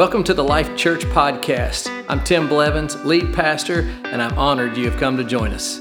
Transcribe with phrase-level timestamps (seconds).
[0.00, 2.06] Welcome to the Life Church Podcast.
[2.08, 5.78] I'm Tim Blevins, lead pastor, and I'm honored you have come to join us.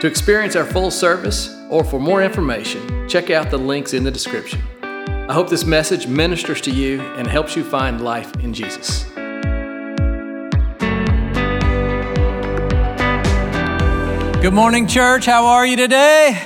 [0.00, 4.10] To experience our full service or for more information, check out the links in the
[4.10, 4.62] description.
[4.82, 9.04] I hope this message ministers to you and helps you find life in Jesus.
[14.40, 15.26] Good morning, church.
[15.26, 16.42] How are you today?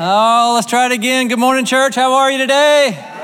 [0.00, 1.28] Oh, let's try it again.
[1.28, 1.94] Good morning, church.
[1.94, 3.15] How are you today?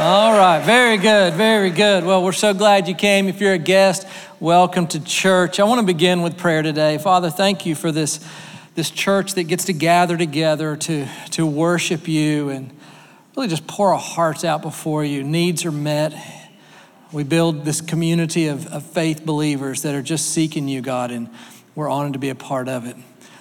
[0.00, 2.04] All right, very good, very good.
[2.04, 3.26] Well, we're so glad you came.
[3.26, 4.06] If you're a guest,
[4.38, 5.58] welcome to church.
[5.58, 6.98] I want to begin with prayer today.
[6.98, 8.24] Father, thank you for this,
[8.76, 12.70] this church that gets to gather together to, to worship you and
[13.36, 15.24] really just pour our hearts out before you.
[15.24, 16.14] Needs are met.
[17.10, 21.28] We build this community of, of faith believers that are just seeking you, God, and
[21.74, 22.94] we're honored to be a part of it.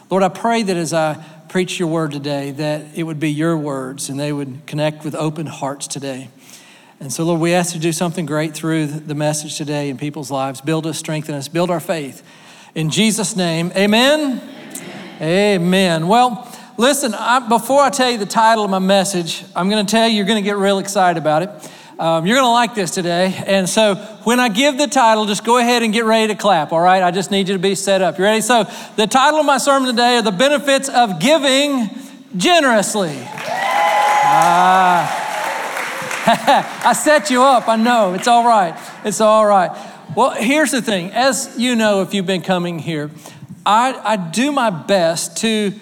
[0.10, 3.56] Lord, I pray that as I preach your word today, that it would be your
[3.56, 6.30] words and they would connect with open hearts today.
[7.00, 9.98] And so, Lord, we ask you to do something great through the message today in
[9.98, 10.62] people's lives.
[10.62, 12.24] Build us, strengthen us, build our faith.
[12.74, 14.42] In Jesus' name, amen.
[15.22, 15.22] Amen.
[15.22, 16.08] amen.
[16.08, 19.92] Well, listen, I, before I tell you the title of my message, I'm going to
[19.92, 21.50] tell you, you're going to get real excited about it.
[22.00, 23.44] Um, you're going to like this today.
[23.46, 26.72] And so, when I give the title, just go ahead and get ready to clap,
[26.72, 27.04] all right?
[27.04, 28.18] I just need you to be set up.
[28.18, 28.42] You ready?
[28.42, 31.90] So, the title of my sermon today are The Benefits of Giving
[32.36, 33.18] Generously.
[34.30, 35.17] Ah.
[36.30, 37.70] I set you up.
[37.70, 38.14] I know.
[38.14, 38.78] It's all right.
[39.06, 39.72] It's all right.
[40.14, 41.12] Well, here's the thing.
[41.12, 43.12] As you know, if you've been coming here,
[43.66, 45.74] I, I do my best to,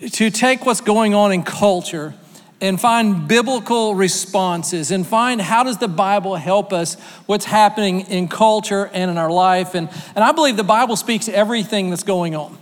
[0.00, 2.14] to take what's going on in culture
[2.60, 6.94] and find biblical responses and find how does the bible help us
[7.26, 11.24] what's happening in culture and in our life and, and i believe the bible speaks
[11.26, 12.56] to everything that's going on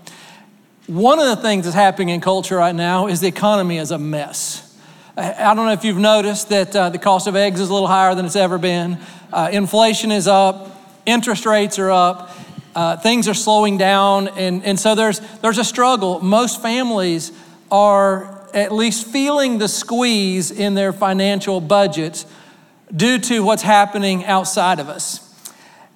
[0.86, 3.98] one of the things that's happening in culture right now is the economy is a
[3.98, 4.69] mess
[5.16, 7.88] I don't know if you've noticed that uh, the cost of eggs is a little
[7.88, 8.98] higher than it's ever been.
[9.32, 12.30] Uh, inflation is up, interest rates are up,
[12.76, 16.20] uh, things are slowing down, and, and so there's, there's a struggle.
[16.20, 17.32] Most families
[17.72, 22.24] are at least feeling the squeeze in their financial budgets
[22.94, 25.26] due to what's happening outside of us.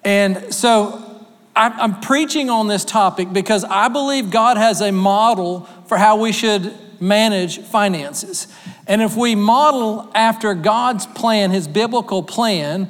[0.05, 5.97] And so I'm preaching on this topic because I believe God has a model for
[5.97, 8.49] how we should manage finances.
[8.87, 12.89] And if we model after God's plan, His biblical plan,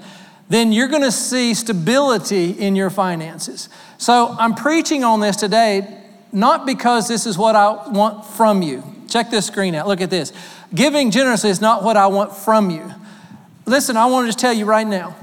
[0.49, 3.69] then you're going to see stability in your finances.
[3.99, 6.03] So I'm preaching on this today
[6.35, 8.83] not because this is what I want from you.
[9.09, 9.87] Check this screen out.
[9.87, 10.33] Look at this.
[10.75, 12.91] Giving generously is not what I want from you.
[13.67, 15.15] Listen, I want to just tell you right now.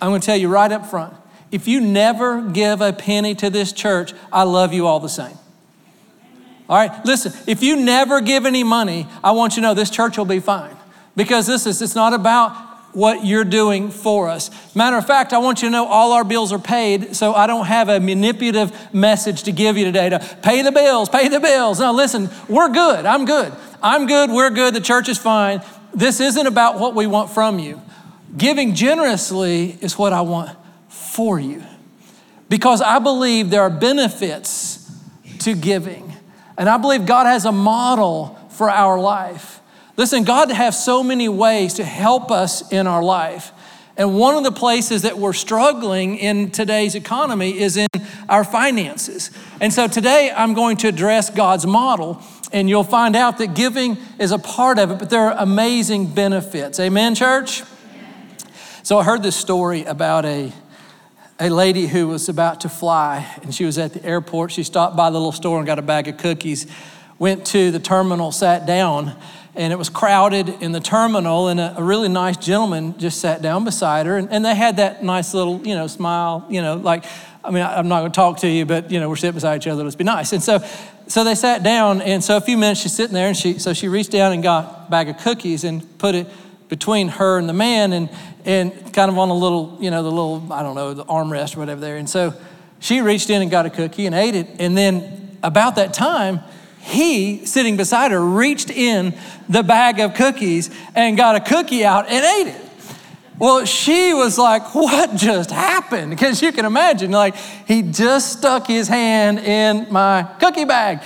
[0.00, 1.14] I'm going to tell you right up front.
[1.50, 5.36] If you never give a penny to this church, I love you all the same.
[6.68, 9.90] All right, listen, if you never give any money, I want you to know this
[9.90, 10.76] church will be fine.
[11.16, 12.52] Because this is, it's not about
[12.92, 14.50] what you're doing for us.
[14.74, 17.46] Matter of fact, I want you to know all our bills are paid, so I
[17.46, 21.40] don't have a manipulative message to give you today to pay the bills, pay the
[21.40, 21.80] bills.
[21.80, 23.06] No, listen, we're good.
[23.06, 23.52] I'm good.
[23.82, 24.30] I'm good.
[24.30, 24.74] We're good.
[24.74, 25.62] The church is fine.
[25.94, 27.80] This isn't about what we want from you.
[28.36, 30.56] Giving generously is what I want
[30.88, 31.62] for you.
[32.48, 34.90] Because I believe there are benefits
[35.40, 36.12] to giving.
[36.58, 39.60] And I believe God has a model for our life.
[39.96, 43.52] Listen, God has so many ways to help us in our life.
[43.96, 47.88] And one of the places that we're struggling in today's economy is in
[48.28, 49.30] our finances.
[49.60, 53.96] And so today I'm going to address God's model, and you'll find out that giving
[54.20, 56.78] is a part of it, but there are amazing benefits.
[56.78, 57.64] Amen, church?
[58.84, 60.52] So I heard this story about a
[61.40, 64.50] a lady who was about to fly and she was at the airport.
[64.50, 66.66] She stopped by the little store and got a bag of cookies,
[67.18, 69.16] went to the terminal, sat down,
[69.54, 71.48] and it was crowded in the terminal.
[71.48, 74.16] And a, a really nice gentleman just sat down beside her.
[74.16, 77.04] And, and, they had that nice little, you know, smile, you know, like,
[77.44, 79.34] I mean, I, am not going to talk to you, but, you know, we're sitting
[79.34, 80.32] beside each other, let's be nice.
[80.32, 80.58] And so,
[81.06, 83.72] so they sat down, and so a few minutes she's sitting there, and she, so
[83.72, 86.26] she reached down and got a bag of cookies and put it
[86.68, 88.10] between her and the man and,
[88.44, 91.56] and kind of on a little, you know, the little, I don't know, the armrest
[91.56, 91.96] or whatever there.
[91.96, 92.34] And so
[92.80, 94.46] she reached in and got a cookie and ate it.
[94.58, 96.40] And then about that time,
[96.80, 99.14] he, sitting beside her, reached in
[99.48, 102.64] the bag of cookies and got a cookie out and ate it.
[103.38, 106.10] Well, she was like, What just happened?
[106.10, 111.02] Because you can imagine, like, he just stuck his hand in my cookie bag.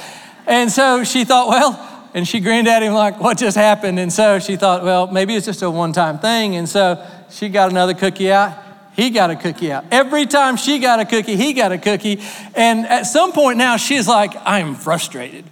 [0.47, 3.99] And so she thought, Well, and she grinned at him like, What just happened?
[3.99, 6.57] And so she thought, Well, maybe it's just a one time thing.
[6.57, 8.59] And so she got another cookie out.
[8.95, 9.87] He got a cookie out.
[9.91, 12.21] Every time she got a cookie, he got a cookie.
[12.55, 15.47] And at some point now, she's like, I'm frustrated.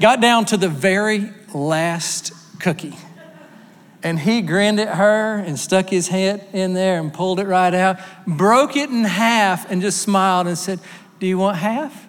[0.00, 2.96] Got down to the very last cookie.
[4.02, 7.74] And he grinned at her and stuck his head in there and pulled it right
[7.74, 10.80] out, broke it in half, and just smiled and said,
[11.20, 12.08] Do you want half?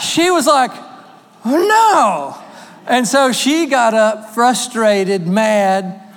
[0.00, 0.72] she was like,
[1.44, 2.36] No.
[2.86, 6.09] And so she got up, frustrated, mad.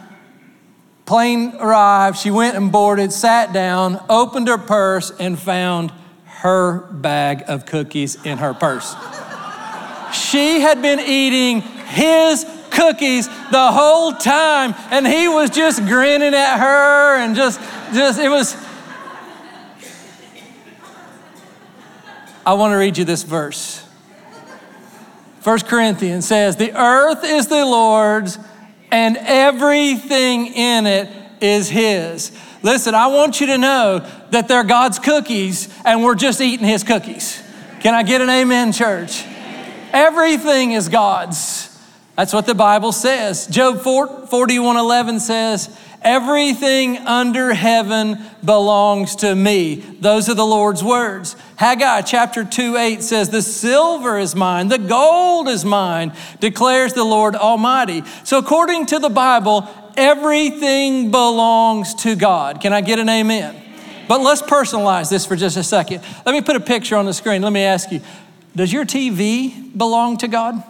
[1.13, 2.17] Plane arrived.
[2.17, 5.93] She went and boarded, sat down, opened her purse, and found
[6.25, 8.95] her bag of cookies in her purse.
[10.11, 16.57] she had been eating his cookies the whole time, and he was just grinning at
[16.57, 17.59] her and just,
[17.93, 18.57] just, it was.
[22.43, 23.85] I want to read you this verse.
[25.43, 28.39] 1 Corinthians says, The earth is the Lord's
[28.93, 31.09] and everything in it
[31.41, 32.31] is His.
[32.61, 36.83] Listen, I want you to know that they're God's cookies and we're just eating His
[36.83, 37.41] cookies.
[37.79, 39.25] Can I get an amen, church?
[39.91, 41.75] Everything is God's.
[42.15, 43.47] That's what the Bible says.
[43.47, 49.75] Job 41 11 says, Everything under heaven belongs to me.
[49.75, 51.37] Those are the Lord's words.
[51.55, 56.11] Haggai chapter 2 8 says, The silver is mine, the gold is mine,
[56.41, 58.03] declares the Lord Almighty.
[58.25, 62.59] So, according to the Bible, everything belongs to God.
[62.59, 63.61] Can I get an amen?
[64.07, 66.03] But let's personalize this for just a second.
[66.25, 67.41] Let me put a picture on the screen.
[67.41, 68.01] Let me ask you
[68.55, 70.63] Does your TV belong to God?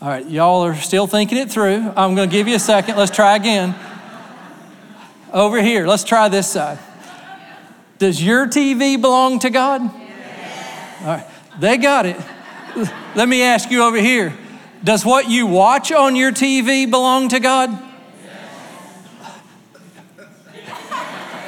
[0.00, 1.92] All right, y'all are still thinking it through.
[1.96, 2.96] I'm going to give you a second.
[2.96, 3.74] Let's try again.
[5.32, 6.78] Over here, let's try this side.
[7.98, 9.82] Does your TV belong to God?
[9.82, 11.00] Yes.
[11.00, 11.26] All right,
[11.58, 12.16] they got it.
[13.16, 14.38] Let me ask you over here.
[14.84, 17.70] Does what you watch on your TV belong to God?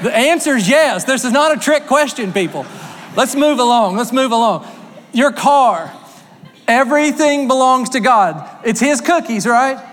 [0.03, 1.05] The answer is yes.
[1.05, 2.67] This is not a trick question, people.
[3.17, 3.97] Let's move along.
[3.97, 4.67] Let's move along.
[5.13, 5.95] Your car,
[6.71, 8.49] Everything belongs to God.
[8.65, 9.85] It's His cookies, right?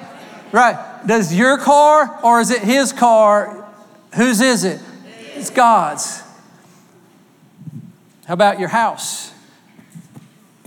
[0.52, 0.78] Right.
[1.08, 3.68] Does your car or is it His car?
[4.14, 4.80] Whose is it?
[5.34, 6.22] It's God's.
[8.28, 9.34] How about your house?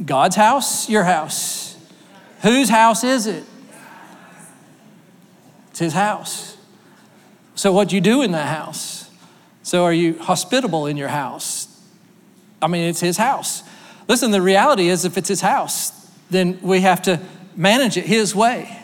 [0.05, 1.77] God's house, your house.
[2.43, 3.45] Whose house is it?
[5.71, 6.57] It's His house.
[7.55, 9.09] So, what do you do in that house?
[9.63, 11.69] So, are you hospitable in your house?
[12.61, 13.63] I mean, it's His house.
[14.09, 16.00] Listen, the reality is, if it's His house,
[16.31, 17.21] then we have to
[17.57, 18.77] manage it His way.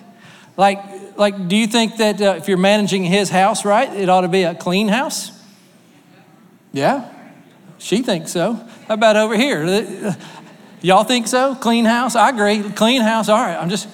[0.57, 0.79] Like,
[1.17, 4.29] like do you think that uh, if you're managing His house right, it ought to
[4.29, 5.33] be a clean house?
[6.73, 7.11] Yeah,
[7.79, 8.55] she thinks so.
[8.89, 10.17] How about over here?
[10.83, 11.55] Y'all think so?
[11.55, 12.15] Clean house?
[12.15, 12.63] I agree.
[12.71, 13.29] Clean house.
[13.29, 13.89] All right, I'm just.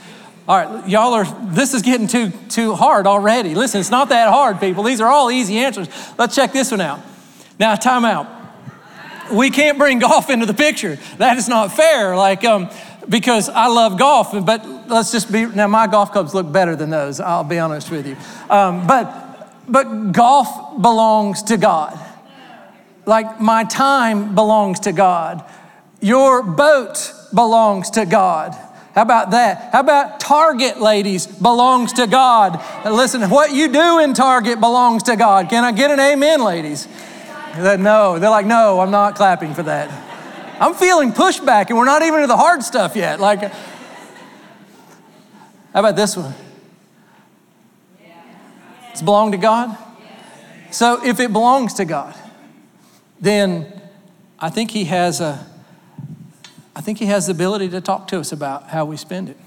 [0.49, 1.25] All right, y'all are,
[1.55, 3.55] this is getting too, too hard already.
[3.55, 4.83] Listen, it's not that hard, people.
[4.83, 5.89] These are all easy answers.
[6.19, 6.99] Let's check this one out.
[7.61, 8.27] Now, time out.
[9.33, 10.99] We can't bring golf into the picture.
[11.19, 12.17] That is not fair.
[12.17, 12.71] Like, um,
[13.09, 16.91] because I love golf, but let's just be, now my golf clubs look better than
[16.91, 18.17] those, I'll be honest with you.
[18.51, 21.99] Um, but, but golf belongs to God.
[23.07, 25.45] Like my time belongs to God.
[26.01, 28.57] Your boat belongs to God.
[28.95, 29.73] How about that?
[29.73, 32.63] How about Target, ladies, belongs to God?
[32.85, 35.49] listen, what you do in Target belongs to God.
[35.49, 36.87] Can I get an amen, ladies?
[37.57, 40.12] No, they're like, no, I'm not clapping for that.
[40.63, 43.19] I'm feeling pushback, and we're not even to the hard stuff yet.
[43.19, 43.57] Like, how
[45.75, 46.33] about this one?
[48.93, 49.77] It's belong to God.
[50.71, 52.15] So if it belongs to God,
[53.21, 53.83] then
[54.39, 55.45] I think He has a.
[56.77, 59.39] I think He has the ability to talk to us about how we spend it,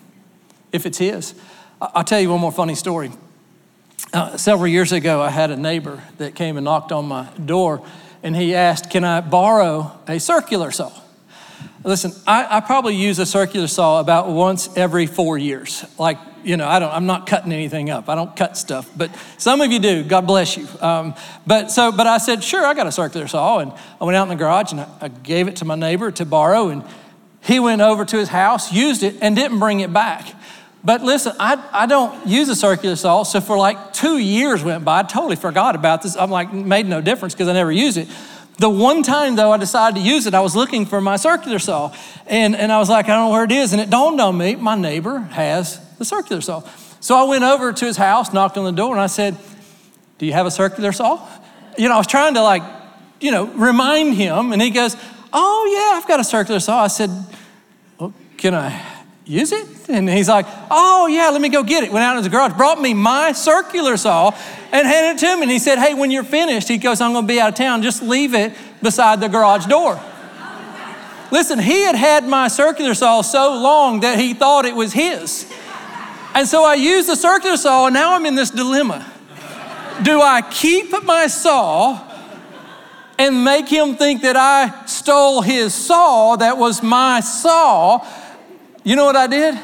[0.74, 1.34] if it's His.
[1.80, 3.14] I'll tell you one more funny story.
[4.12, 7.82] Uh, several years ago, I had a neighbor that came and knocked on my door,
[8.22, 10.92] and he asked, "Can I borrow a circular saw?"
[11.84, 15.86] Listen, I, I, probably use a circular saw about once every four years.
[16.00, 18.10] Like, you know, I don't, I'm not cutting anything up.
[18.10, 20.04] I don't cut stuff, but some of you do.
[20.04, 20.68] God bless you.
[20.82, 24.16] Um, but so, but I said, sure, I got a circular saw, and I went
[24.16, 26.84] out in the garage and I, I gave it to my neighbor to borrow, and
[27.42, 30.34] he went over to his house, used it, and didn't bring it back.
[30.86, 34.86] But listen, I, I don't use a circular saw, so for like two years went
[34.86, 35.00] by.
[35.00, 36.16] I totally forgot about this.
[36.16, 38.08] I'm like, made no difference because I never use it.
[38.58, 41.60] The one time, though, I decided to use it, I was looking for my circular
[41.60, 41.94] saw.
[42.26, 43.74] And, and I was like, I don't know where it is.
[43.74, 46.62] And it dawned on me, my neighbor has the circular saw.
[47.02, 49.38] So I went over to his house, knocked on the door, and I said,
[50.18, 51.28] Do you have a circular saw?
[51.78, 52.64] You know, I was trying to, like,
[53.20, 54.54] you know, remind him.
[54.54, 54.96] And he goes,
[55.34, 56.84] Oh, yeah, I've got a circular saw.
[56.84, 57.10] I said,
[58.00, 58.82] Well, can I
[59.26, 59.68] use it?
[59.88, 61.92] And he's like, oh, yeah, let me go get it.
[61.92, 64.32] Went out in the garage, brought me my circular saw
[64.72, 65.44] and handed it to me.
[65.44, 67.56] And he said, hey, when you're finished, he goes, I'm going to be out of
[67.56, 67.84] town.
[67.84, 70.00] Just leave it beside the garage door.
[71.32, 75.52] Listen, he had had my circular saw so long that he thought it was his.
[76.34, 79.06] And so I used the circular saw, and now I'm in this dilemma.
[80.04, 82.02] Do I keep my saw
[83.18, 88.06] and make him think that I stole his saw that was my saw?
[88.84, 89.58] You know what I did?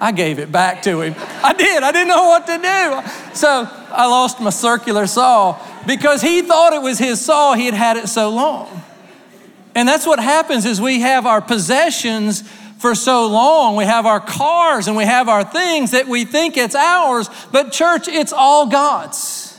[0.00, 1.14] I gave it back to him.
[1.42, 1.82] I did.
[1.82, 3.34] I didn't know what to do.
[3.34, 7.54] So I lost my circular saw because he thought it was his saw.
[7.54, 8.82] He had had it so long.
[9.74, 12.42] And that's what happens is we have our possessions
[12.78, 13.76] for so long.
[13.76, 17.72] We have our cars and we have our things that we think it's ours, but
[17.72, 19.58] church, it's all God's.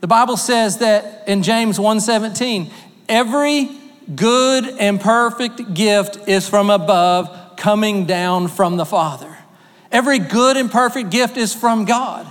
[0.00, 2.70] The Bible says that in James 1:17,
[3.08, 3.70] every
[4.14, 9.34] good and perfect gift is from above, coming down from the Father.
[9.90, 12.30] Every good and perfect gift is from God.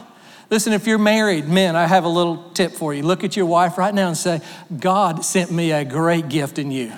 [0.52, 3.02] Listen, if you're married, men, I have a little tip for you.
[3.02, 4.42] Look at your wife right now and say,
[4.80, 6.94] God sent me a great gift in you.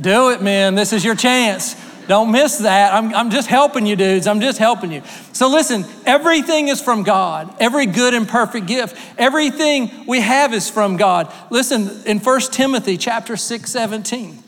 [0.00, 0.74] Do it, man.
[0.74, 1.76] This is your chance.
[2.08, 2.92] Don't miss that.
[2.92, 4.26] I'm, I'm just helping you, dudes.
[4.26, 5.04] I'm just helping you.
[5.32, 7.54] So, listen, everything is from God.
[7.60, 8.96] Every good and perfect gift.
[9.16, 11.32] Everything we have is from God.
[11.50, 14.43] Listen, in 1 Timothy chapter 6, 17.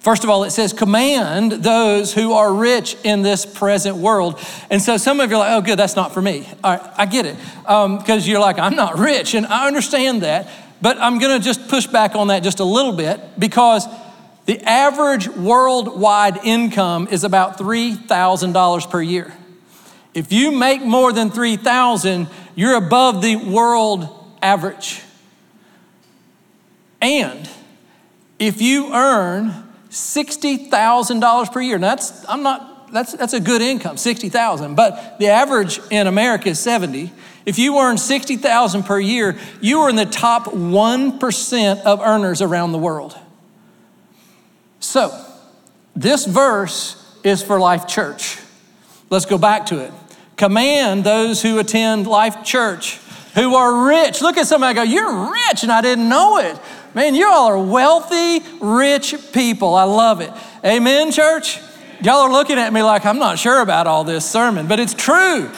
[0.00, 4.40] First of all, it says, command those who are rich in this present world.
[4.70, 6.48] And so some of you are like, oh, good, that's not for me.
[6.62, 7.36] All right, I get it.
[7.62, 9.34] Because um, you're like, I'm not rich.
[9.34, 10.48] And I understand that.
[10.80, 13.86] But I'm going to just push back on that just a little bit because
[14.46, 19.34] the average worldwide income is about $3,000 per year.
[20.14, 24.08] If you make more than 3,000, you're above the world
[24.40, 25.02] average.
[27.00, 27.48] And
[28.38, 33.96] if you earn $60,000 per year, now that's I'm not that's that's a good income,
[33.96, 37.12] 60,000, but the average in America is 70.
[37.46, 42.72] If you earn 60,000 per year, you are in the top 1% of earners around
[42.72, 43.16] the world.
[44.80, 45.18] So,
[45.96, 48.38] this verse is for Life Church.
[49.08, 49.92] Let's go back to it.
[50.36, 53.00] Command those who attend Life Church
[53.34, 54.20] who are rich.
[54.20, 56.58] Look at somebody go, You're rich, and I didn't know it.
[56.94, 59.74] Man, you all are wealthy, rich people.
[59.74, 60.32] I love it.
[60.64, 61.58] Amen, church?
[62.02, 64.94] Y'all are looking at me like I'm not sure about all this sermon, but it's
[64.94, 65.50] true.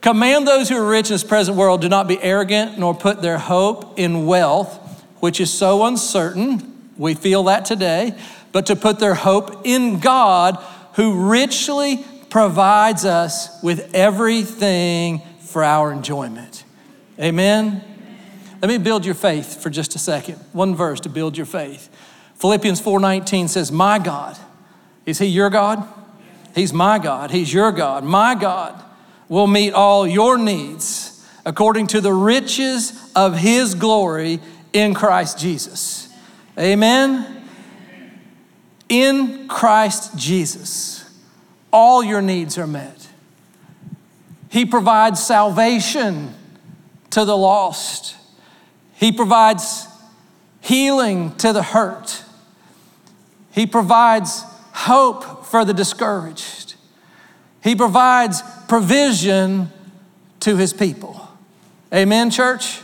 [0.00, 3.20] Command those who are rich in this present world do not be arrogant nor put
[3.20, 6.92] their hope in wealth, which is so uncertain.
[6.96, 8.16] We feel that today
[8.52, 10.56] but to put their hope in God
[10.94, 16.64] who richly provides us with everything for our enjoyment.
[17.18, 17.82] Amen?
[18.60, 20.36] Let me build your faith for just a second.
[20.52, 21.88] One verse to build your faith.
[22.36, 24.36] Philippians 4:19 says, "My God,
[25.06, 25.86] is he your God?
[26.54, 27.30] He's my God.
[27.30, 28.04] He's your God.
[28.04, 28.74] My God
[29.28, 34.40] will meet all your needs according to the riches of his glory
[34.72, 36.08] in Christ Jesus."
[36.58, 37.40] Amen
[38.90, 41.04] in Christ Jesus,
[41.72, 43.06] all your needs are met.
[44.50, 46.34] He provides salvation
[47.10, 48.16] to the lost,
[49.00, 49.88] He provides
[50.60, 52.22] healing to the hurt,
[53.50, 56.74] He provides hope for the discouraged,
[57.64, 59.70] He provides provision
[60.40, 61.28] to His people.
[61.92, 62.80] Amen, church?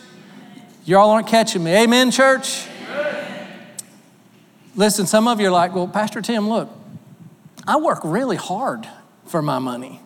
[0.87, 1.73] Y'all aren't catching me.
[1.73, 2.66] Amen, church?
[4.75, 6.70] Listen, some of you are like, well, Pastor Tim, look,
[7.66, 8.88] I work really hard
[9.26, 10.00] for my money.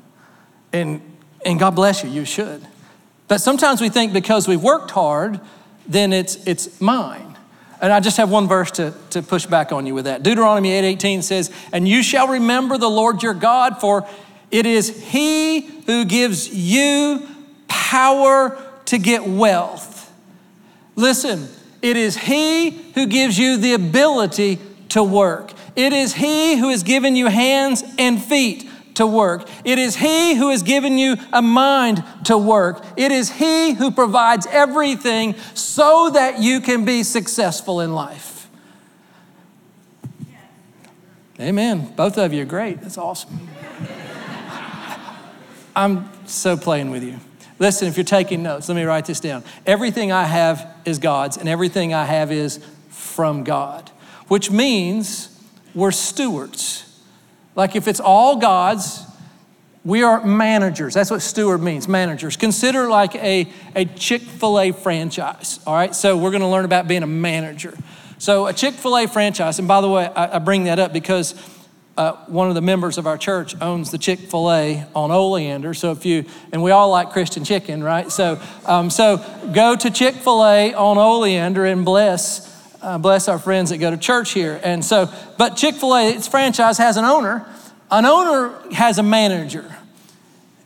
[0.72, 1.00] And,
[1.44, 2.66] and God bless you, you should.
[3.28, 5.40] But sometimes we think because we've worked hard,
[5.90, 7.36] then it's, it's mine.
[7.80, 10.22] And I just have one verse to, to push back on you with that.
[10.22, 14.06] Deuteronomy 8:18 says, And you shall remember the Lord your God, for
[14.50, 17.26] it is He who gives you
[17.66, 18.56] power
[18.86, 20.12] to get wealth.
[20.94, 21.48] Listen,
[21.82, 24.58] it is He who gives you the ability
[24.90, 25.52] to work.
[25.74, 29.48] It is He who has given you hands and feet to work.
[29.64, 32.84] It is He who has given you a mind to work.
[32.96, 38.48] It is He who provides everything so that you can be successful in life.
[41.38, 41.92] Amen.
[41.96, 42.82] Both of you are great.
[42.82, 43.48] That's awesome.
[45.74, 47.18] I'm so playing with you.
[47.58, 49.44] Listen, if you're taking notes, let me write this down.
[49.66, 53.90] Everything I have is God's, and everything I have is from God,
[54.28, 55.40] which means
[55.74, 56.89] we're stewards.
[57.60, 59.04] Like if it's all God's,
[59.84, 60.94] we are managers.
[60.94, 62.38] That's what steward means, managers.
[62.38, 65.94] Consider like a, a Chick fil A franchise, all right?
[65.94, 67.76] So we're gonna learn about being a manager.
[68.16, 70.94] So a Chick fil A franchise, and by the way, I, I bring that up
[70.94, 71.34] because
[71.98, 75.74] uh, one of the members of our church owns the Chick Fil A on Oleander.
[75.74, 78.10] So if you and we all like Christian chicken, right?
[78.10, 79.18] So um, so
[79.52, 82.49] go to Chick Fil A on Oleander and bless
[82.82, 84.60] uh, bless our friends that go to church here.
[84.62, 87.46] And so, but Chick Fil A, its franchise has an owner
[87.90, 89.76] An owner has a manager.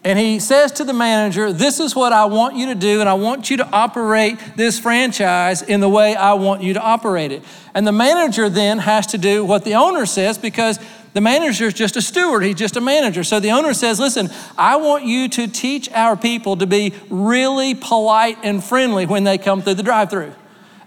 [0.06, 3.08] And he says to the manager, This is what I want you to do, and
[3.08, 7.32] I want you to operate this franchise in the way I want you to operate
[7.32, 7.42] it.
[7.72, 10.78] And the manager then has to do what the owner says because
[11.14, 13.24] the manager is just a steward, he's just a manager.
[13.24, 14.28] So the owner says, Listen,
[14.58, 19.38] I want you to teach our people to be really polite and friendly when they
[19.38, 20.34] come through the drive through.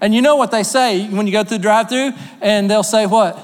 [0.01, 2.11] And you know what they say when you go through the drive through?
[2.41, 3.43] And they'll say, What?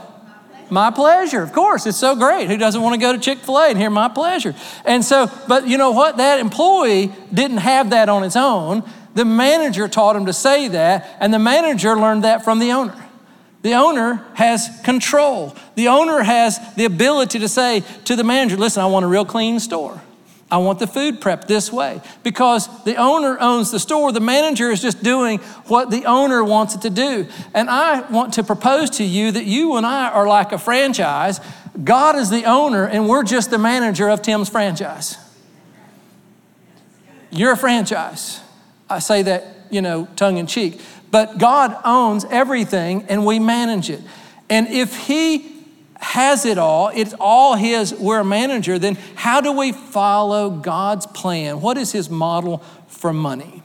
[0.70, 1.86] My pleasure, of course.
[1.86, 2.48] It's so great.
[2.48, 4.56] Who doesn't want to go to Chick fil A and hear my pleasure?
[4.86, 6.18] And so, but you know what?
[6.18, 8.84] That employee didn't have that on its own.
[9.14, 12.96] The manager taught him to say that, and the manager learned that from the owner.
[13.62, 15.56] The owner has control.
[15.76, 19.26] The owner has the ability to say to the manager, listen, I want a real
[19.26, 20.02] clean store.
[20.54, 22.00] I want the food prep this way.
[22.22, 26.76] Because the owner owns the store, the manager is just doing what the owner wants
[26.76, 27.28] it to do.
[27.56, 31.40] And I want to propose to you that you and I are like a franchise.
[31.84, 35.18] God is the owner, and we're just the manager of Tim's franchise.
[37.32, 38.40] You're a franchise.
[38.88, 40.80] I say that, you know, tongue in cheek.
[41.10, 44.02] But God owns everything, and we manage it.
[44.52, 45.53] And if He
[46.04, 51.06] has it all, it's all His, we're a manager, then how do we follow God's
[51.08, 51.62] plan?
[51.62, 52.58] What is His model
[52.88, 53.64] for money?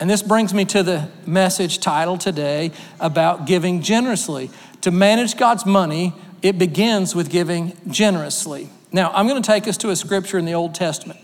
[0.00, 4.50] And this brings me to the message title today about giving generously.
[4.82, 8.70] To manage God's money, it begins with giving generously.
[8.92, 11.18] Now, I'm going to take us to a scripture in the Old Testament.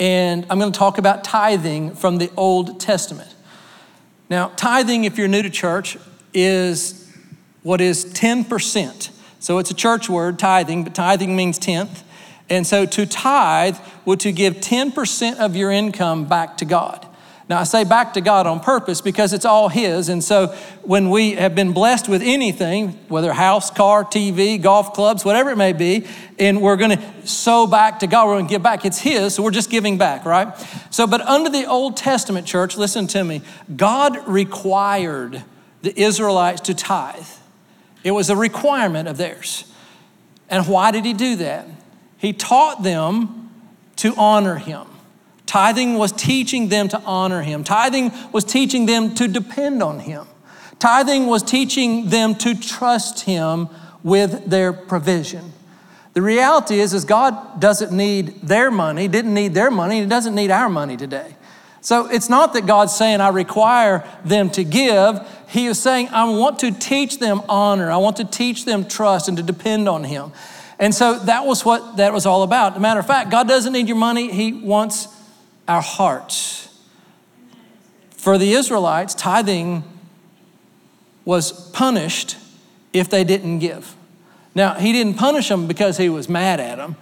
[0.00, 3.32] And I'm going to talk about tithing from the Old Testament.
[4.30, 5.98] Now, tithing, if you're new to church,
[6.32, 7.01] is
[7.62, 9.10] what is 10%.
[9.38, 12.04] So it's a church word, tithing, but tithing means tenth.
[12.48, 17.06] And so to tithe would to give 10% of your income back to God.
[17.48, 20.08] Now, I say back to God on purpose because it's all His.
[20.08, 20.48] And so
[20.82, 25.56] when we have been blessed with anything, whether house, car, TV, golf clubs, whatever it
[25.56, 26.06] may be,
[26.38, 29.34] and we're going to sow back to God, we're going to give back, it's His,
[29.34, 30.56] so we're just giving back, right?
[30.90, 33.42] So, but under the Old Testament church, listen to me,
[33.76, 35.42] God required
[35.82, 37.26] the Israelites to tithe.
[38.04, 39.64] It was a requirement of theirs.
[40.48, 41.66] And why did he do that?
[42.18, 43.50] He taught them
[43.96, 44.86] to honor him.
[45.46, 47.64] Tithing was teaching them to honor him.
[47.64, 50.26] Tithing was teaching them to depend on him.
[50.78, 53.68] Tithing was teaching them to trust him
[54.02, 55.52] with their provision.
[56.14, 60.34] The reality is, is God doesn't need their money, didn't need their money, he doesn't
[60.34, 61.36] need our money today.
[61.82, 65.20] So it's not that God's saying, I require them to give.
[65.48, 67.90] He is saying, I want to teach them honor.
[67.90, 70.30] I want to teach them trust and to depend on Him.
[70.78, 72.72] And so that was what that was all about.
[72.72, 75.08] As a matter of fact, God doesn't need your money, He wants
[75.66, 76.68] our hearts.
[78.12, 79.82] For the Israelites, tithing
[81.24, 82.36] was punished
[82.92, 83.96] if they didn't give.
[84.54, 86.94] Now, He didn't punish them because He was mad at them,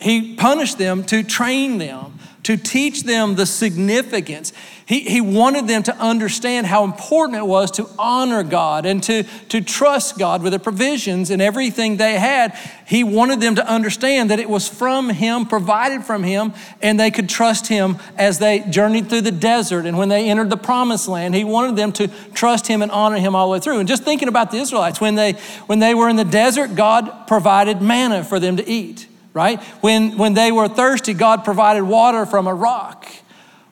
[0.00, 2.11] He punished them to train them
[2.44, 4.52] to teach them the significance.
[4.84, 9.22] He, he wanted them to understand how important it was to honor God and to,
[9.50, 12.58] to trust God with the provisions and everything they had.
[12.86, 16.52] He wanted them to understand that it was from Him, provided from Him,
[16.82, 20.50] and they could trust Him as they journeyed through the desert and when they entered
[20.50, 21.36] the promised land.
[21.36, 23.78] He wanted them to trust Him and honor Him all the way through.
[23.78, 25.34] And just thinking about the Israelites, when they,
[25.66, 29.62] when they were in the desert, God provided manna for them to eat right?
[29.80, 33.06] When, when they were thirsty, God provided water from a rock.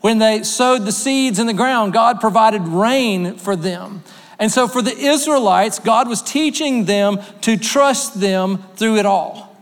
[0.00, 4.02] When they sowed the seeds in the ground, God provided rain for them.
[4.38, 9.54] And so for the Israelites, God was teaching them to trust them through it all.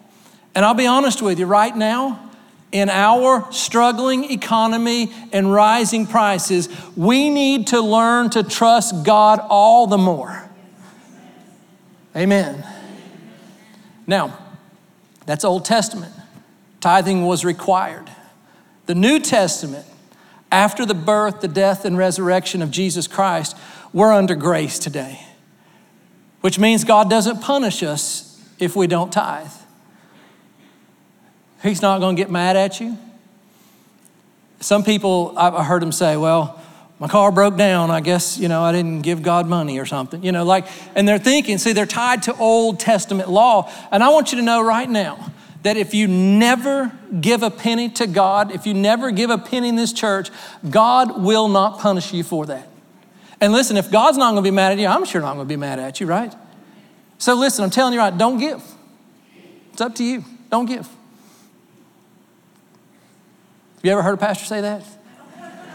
[0.54, 2.30] And I'll be honest with you, right now,
[2.70, 9.86] in our struggling economy and rising prices, we need to learn to trust God all
[9.86, 10.48] the more.
[12.14, 12.64] Amen.
[14.06, 14.38] Now,
[15.28, 16.14] that's Old Testament.
[16.80, 18.10] Tithing was required.
[18.86, 19.84] The New Testament,
[20.50, 23.54] after the birth, the death, and resurrection of Jesus Christ,
[23.92, 25.20] we're under grace today,
[26.40, 29.52] which means God doesn't punish us if we don't tithe.
[31.62, 32.96] He's not going to get mad at you.
[34.60, 36.58] Some people, I've heard them say, well,
[36.98, 37.90] my car broke down.
[37.90, 40.22] I guess, you know, I didn't give God money or something.
[40.22, 43.70] You know, like, and they're thinking, see, they're tied to Old Testament law.
[43.92, 45.32] And I want you to know right now
[45.62, 49.68] that if you never give a penny to God, if you never give a penny
[49.68, 50.30] in this church,
[50.68, 52.68] God will not punish you for that.
[53.40, 55.46] And listen, if God's not going to be mad at you, I'm sure not going
[55.46, 56.34] to be mad at you, right?
[57.18, 58.62] So listen, I'm telling you right, don't give.
[59.72, 60.24] It's up to you.
[60.50, 60.86] Don't give.
[60.86, 60.96] Have
[63.84, 64.82] you ever heard a pastor say that?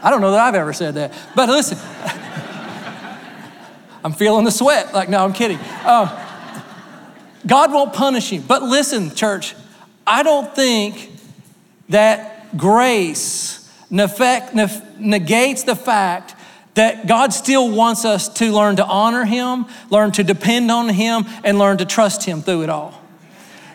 [0.04, 1.14] I don't know that I've ever said that.
[1.34, 1.78] But listen,
[4.04, 4.94] I'm feeling the sweat.
[4.94, 5.58] Like, no, I'm kidding.
[5.86, 6.10] Um,
[7.48, 8.42] God won't punish you.
[8.42, 9.56] But listen, church,
[10.06, 11.12] I don't think
[11.90, 16.36] that grace negates the fact
[16.74, 21.26] that God still wants us to learn to honor Him, learn to depend on Him,
[21.44, 23.00] and learn to trust Him through it all.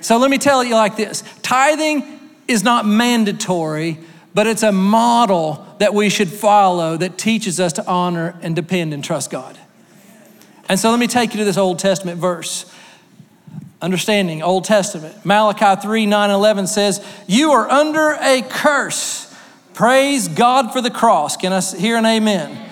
[0.00, 3.98] So let me tell you like this tithing is not mandatory,
[4.34, 8.92] but it's a model that we should follow that teaches us to honor and depend
[8.92, 9.58] and trust God.
[10.68, 12.70] And so let me take you to this Old Testament verse.
[13.80, 15.24] Understanding Old Testament.
[15.24, 19.32] Malachi 3 9 11 says, You are under a curse.
[19.72, 21.36] Praise God for the cross.
[21.36, 22.68] Can I hear an amen?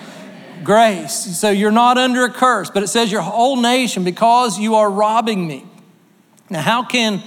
[0.65, 1.39] Grace.
[1.39, 4.91] So you're not under a curse, but it says your whole nation because you are
[4.91, 5.65] robbing me.
[6.49, 7.23] Now, how can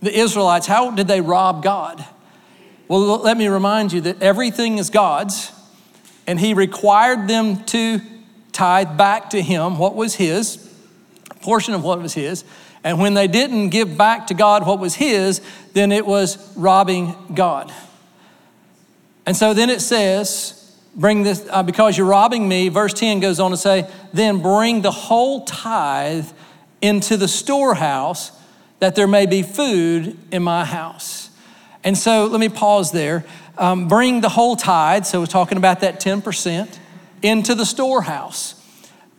[0.00, 2.04] the Israelites, how did they rob God?
[2.88, 5.50] Well, let me remind you that everything is God's,
[6.26, 8.00] and He required them to
[8.52, 10.72] tithe back to Him what was His,
[11.40, 12.44] portion of what was His.
[12.84, 15.40] And when they didn't give back to God what was His,
[15.72, 17.72] then it was robbing God.
[19.26, 23.40] And so then it says, bring this, uh, because you're robbing me, verse 10 goes
[23.40, 26.28] on to say, then bring the whole tithe
[26.80, 28.30] into the storehouse
[28.78, 31.25] that there may be food in my house.
[31.86, 33.24] And so let me pause there.
[33.56, 36.78] Um, bring the whole tithe, so we're talking about that 10%,
[37.22, 38.60] into the storehouse.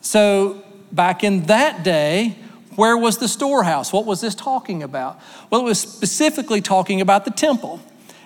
[0.01, 2.35] So back in that day,
[2.75, 3.93] where was the storehouse?
[3.93, 5.17] What was this talking about?
[5.49, 7.79] Well, it was specifically talking about the temple.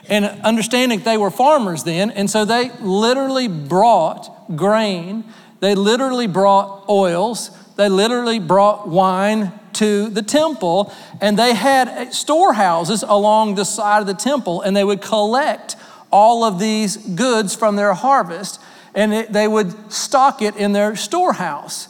[0.09, 5.23] And understanding they were farmers then, and so they literally brought grain,
[5.59, 13.03] they literally brought oils, they literally brought wine to the temple, and they had storehouses
[13.03, 15.75] along the side of the temple, and they would collect
[16.11, 18.61] all of these goods from their harvest,
[18.93, 21.87] and it, they would stock it in their storehouse.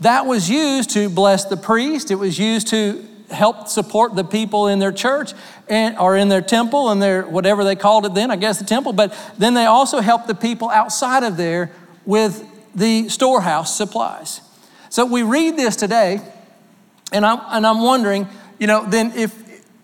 [0.00, 4.68] That was used to bless the priest, it was used to help support the people
[4.68, 5.32] in their church
[5.66, 8.64] and, or in their temple and their whatever they called it then, I guess the
[8.64, 11.72] temple, but then they also helped the people outside of there
[12.04, 14.40] with the storehouse supplies.
[14.92, 16.20] So we read this today,
[17.12, 18.28] and I'm, and I'm wondering,
[18.58, 19.34] you know, then if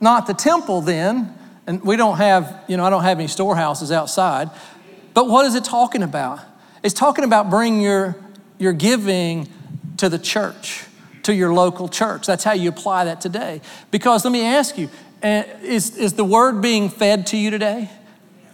[0.02, 1.34] not the temple, then,
[1.66, 4.50] and we don't have, you know, I don't have any storehouses outside,
[5.14, 6.40] but what is it talking about?
[6.82, 8.16] It's talking about bringing your,
[8.58, 9.48] your giving
[9.96, 10.84] to the church
[11.22, 12.26] to your local church.
[12.26, 13.62] That's how you apply that today.
[13.90, 14.90] Because let me ask you
[15.22, 17.88] eh, is, is the word being fed to you today?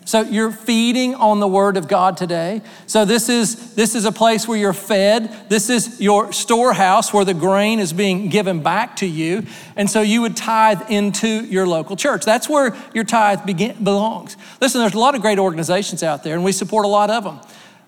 [0.07, 2.61] So you're feeding on the word of God today.
[2.87, 5.49] So this is this is a place where you're fed.
[5.49, 9.47] This is your storehouse where the grain is being given back to you.
[9.77, 12.25] And so you would tithe into your local church.
[12.25, 14.37] That's where your tithe begin, belongs.
[14.61, 17.25] Listen, there's a lot of great organizations out there and we support a lot of
[17.25, 17.41] them.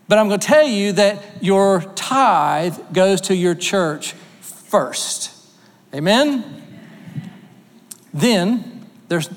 [0.09, 5.33] But I'm going to tell you that your tithe goes to your church first.
[5.92, 6.62] Amen?
[8.14, 9.29] Then there's,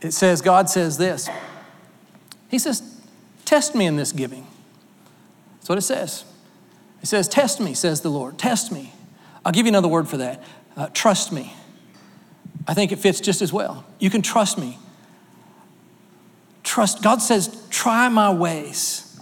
[0.00, 1.28] it says, God says this.
[2.52, 2.82] He says,
[3.46, 4.46] Test me in this giving.
[5.56, 6.24] That's what it says.
[7.00, 8.38] He says, Test me, says the Lord.
[8.38, 8.92] Test me.
[9.44, 10.44] I'll give you another word for that.
[10.76, 11.54] Uh, trust me.
[12.68, 13.84] I think it fits just as well.
[13.98, 14.78] You can trust me.
[16.62, 17.02] Trust.
[17.02, 19.18] God says, Try my ways,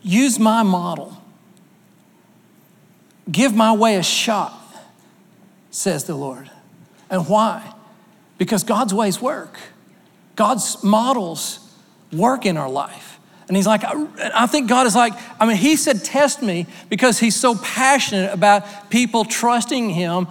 [0.00, 1.20] use my model.
[3.30, 4.54] Give my way a shot,
[5.70, 6.48] says the Lord.
[7.10, 7.74] And why?
[8.38, 9.58] Because God's ways work,
[10.36, 11.69] God's models
[12.12, 13.18] work in our life.
[13.48, 17.18] And he's like, I think God is like, I mean, he said, test me because
[17.18, 20.28] he's so passionate about people trusting him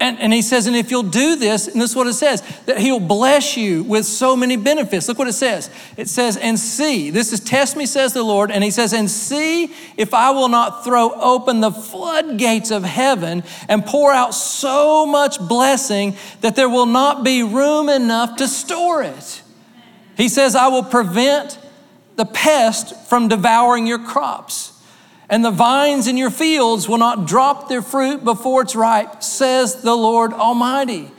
[0.00, 2.42] and, and he says, and if you'll do this, and this is what it says,
[2.66, 5.08] that he'll bless you with so many benefits.
[5.08, 5.70] Look what it says.
[5.96, 8.50] It says, and see, this is test me, says the Lord.
[8.50, 13.44] And he says, and see if I will not throw open the floodgates of heaven
[13.68, 19.02] and pour out so much blessing that there will not be room enough to store
[19.04, 19.42] it.
[20.16, 21.58] He says, I will prevent
[22.16, 24.74] the pest from devouring your crops
[25.28, 29.82] and the vines in your fields will not drop their fruit before it's ripe, says
[29.82, 31.10] the Lord Almighty.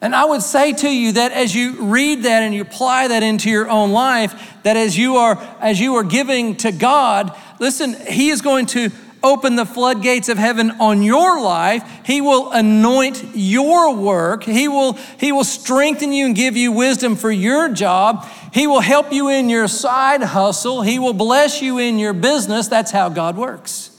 [0.00, 3.22] And I would say to you that as you read that and you apply that
[3.22, 7.94] into your own life, that as you are as you are giving to God, listen,
[8.06, 8.90] he is going to
[9.24, 11.82] open the floodgates of heaven on your life.
[12.04, 14.44] He will anoint your work.
[14.44, 18.28] He will, he will strengthen you and give you wisdom for your job.
[18.52, 20.82] He will help you in your side hustle.
[20.82, 22.68] He will bless you in your business.
[22.68, 23.90] That's how God works.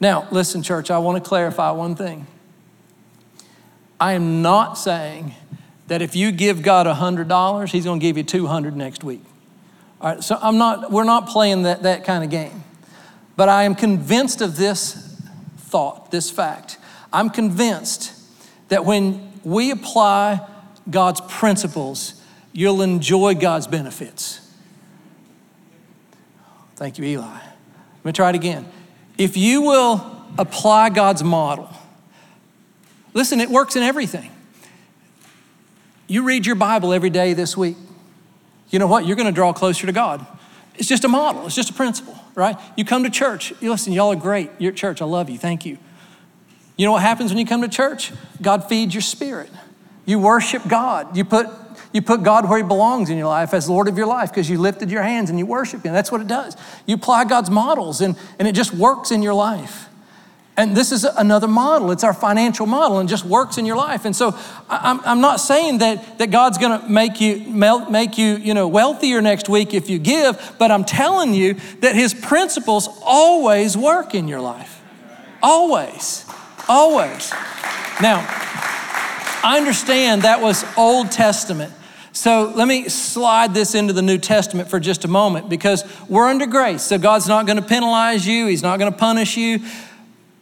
[0.00, 2.26] Now, listen, church, I want to clarify one thing.
[4.00, 5.34] I am not saying
[5.86, 9.22] that if you give God $100, He's going to give you 200 next week.
[10.00, 12.62] All right, so I'm not, we're not playing that, that kind of game.
[13.36, 15.20] But I am convinced of this
[15.58, 16.78] thought, this fact.
[17.12, 18.12] I'm convinced
[18.68, 20.46] that when we apply
[20.90, 22.20] God's principles,
[22.52, 24.40] you'll enjoy God's benefits.
[26.76, 27.24] Thank you, Eli.
[27.24, 28.66] Let me try it again.
[29.18, 31.70] If you will apply God's model,
[33.14, 34.30] listen, it works in everything.
[36.06, 37.76] You read your Bible every day this week.
[38.70, 39.06] You know what?
[39.06, 40.26] You're going to draw closer to God.
[40.74, 42.56] It's just a model, it's just a principle, right?
[42.76, 43.52] You come to church.
[43.60, 44.50] You listen, y'all are great.
[44.58, 45.02] You're at church.
[45.02, 45.38] I love you.
[45.38, 45.78] Thank you.
[46.76, 48.12] You know what happens when you come to church?
[48.40, 49.50] God feeds your spirit.
[50.04, 51.16] You worship God.
[51.16, 51.48] You put
[51.92, 54.50] you put God where He belongs in your life as Lord of your life because
[54.50, 55.94] you lifted your hands and you worship Him.
[55.94, 56.54] That's what it does.
[56.84, 59.88] You apply God's models and, and it just works in your life.
[60.58, 61.90] And this is another model.
[61.90, 64.06] It's our financial model and just works in your life.
[64.06, 64.34] And so
[64.70, 67.40] I'm, I'm not saying that, that God's going to make you,
[67.90, 71.94] make you, you know, wealthier next week if you give, but I'm telling you that
[71.94, 74.82] His principles always work in your life.
[75.42, 76.24] Always.
[76.68, 77.30] Always.
[78.00, 78.24] Now,
[79.44, 81.72] I understand that was Old Testament.
[82.12, 86.26] So let me slide this into the New Testament for just a moment because we're
[86.26, 86.82] under grace.
[86.82, 89.60] So God's not going to penalize you, He's not going to punish you.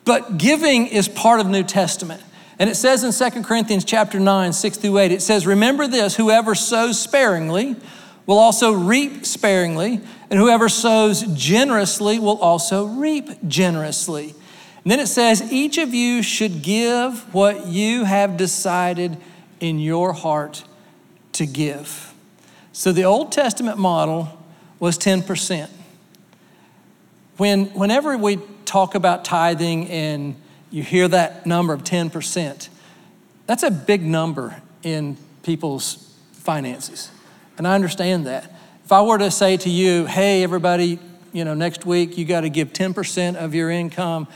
[0.05, 2.23] But giving is part of New Testament.
[2.59, 6.17] And it says in 2 Corinthians chapter 9, 6 through 8, it says, Remember this,
[6.17, 7.77] whoever sows sparingly
[8.27, 14.35] will also reap sparingly, and whoever sows generously will also reap generously.
[14.85, 19.17] And then it says, Each of you should give what you have decided
[19.59, 20.65] in your heart
[21.33, 22.15] to give.
[22.73, 24.39] So the Old Testament model
[24.79, 25.71] was 10%.
[27.37, 28.39] When, whenever we
[28.75, 30.35] talk about tithing and
[30.73, 32.69] you hear that number of 10%,
[33.47, 37.09] that's a big number in people's finances.
[37.57, 38.53] And I understand that.
[38.85, 40.99] If I were to say to you, hey, everybody,
[41.33, 44.27] you know, next week you got to give 10% of your income,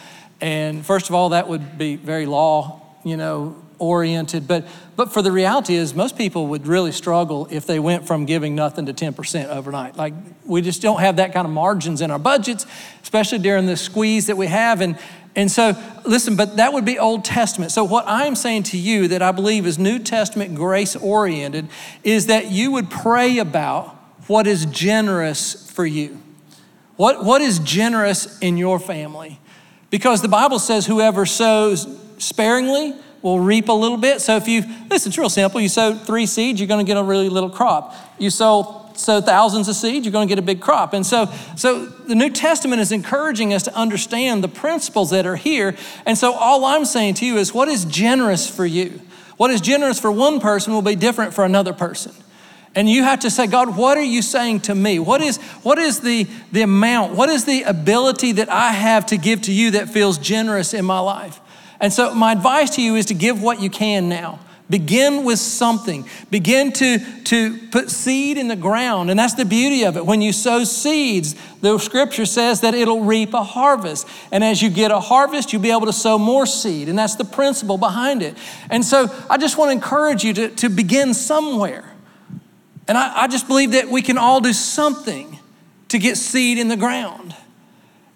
[0.40, 4.48] and first of all, that would be very law, you know, oriented.
[4.48, 8.26] But, but for the reality is, most people would really struggle if they went from
[8.26, 9.96] giving nothing to 10% overnight.
[9.96, 10.14] Like,
[10.44, 12.66] we just don't have that kind of margins in our budgets,
[13.02, 14.80] especially during the squeeze that we have.
[14.80, 14.98] And,
[15.34, 17.72] and so, listen, but that would be Old Testament.
[17.72, 21.68] So, what I'm saying to you that I believe is New Testament grace oriented
[22.02, 23.94] is that you would pray about
[24.26, 26.20] what is generous for you.
[26.96, 29.38] What, what is generous in your family?
[29.90, 31.86] Because the Bible says, whoever sows
[32.18, 34.20] sparingly, will reap a little bit.
[34.20, 35.60] So if you, listen, it's real simple.
[35.60, 37.94] You sow three seeds, you're going to get a really little crop.
[38.18, 40.92] You sow, sow thousands of seeds, you're going to get a big crop.
[40.92, 45.36] And so, so the New Testament is encouraging us to understand the principles that are
[45.36, 45.76] here.
[46.06, 49.00] And so all I'm saying to you is what is generous for you?
[49.36, 52.12] What is generous for one person will be different for another person.
[52.74, 54.98] And you have to say, God, what are you saying to me?
[54.98, 57.14] What is, what is the, the amount?
[57.14, 60.84] What is the ability that I have to give to you that feels generous in
[60.84, 61.40] my life?
[61.80, 64.40] And so, my advice to you is to give what you can now.
[64.70, 66.06] Begin with something.
[66.30, 69.08] Begin to, to put seed in the ground.
[69.10, 70.04] And that's the beauty of it.
[70.04, 74.06] When you sow seeds, the scripture says that it'll reap a harvest.
[74.30, 76.90] And as you get a harvest, you'll be able to sow more seed.
[76.90, 78.36] And that's the principle behind it.
[78.68, 81.90] And so I just want to encourage you to, to begin somewhere.
[82.86, 85.38] And I, I just believe that we can all do something
[85.88, 87.34] to get seed in the ground.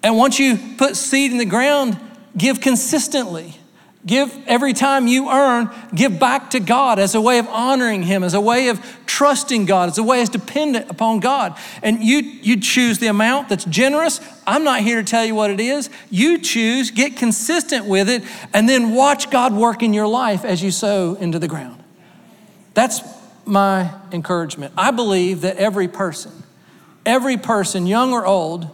[0.02, 1.98] And once you put seed in the ground,
[2.36, 3.58] Give consistently.
[4.04, 8.24] Give every time you earn, give back to God as a way of honoring Him,
[8.24, 11.56] as a way of trusting God, as a way as dependent upon God.
[11.84, 14.20] And you, you choose the amount that's generous.
[14.44, 15.88] I'm not here to tell you what it is.
[16.10, 20.64] You choose, get consistent with it, and then watch God work in your life as
[20.64, 21.80] you sow into the ground.
[22.74, 23.02] That's
[23.44, 24.74] my encouragement.
[24.76, 26.32] I believe that every person,
[27.06, 28.68] every person, young or old,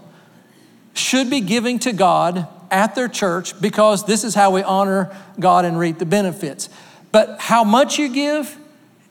[0.94, 5.64] should be giving to God at their church because this is how we honor God
[5.64, 6.68] and reap the benefits.
[7.12, 8.56] But how much you give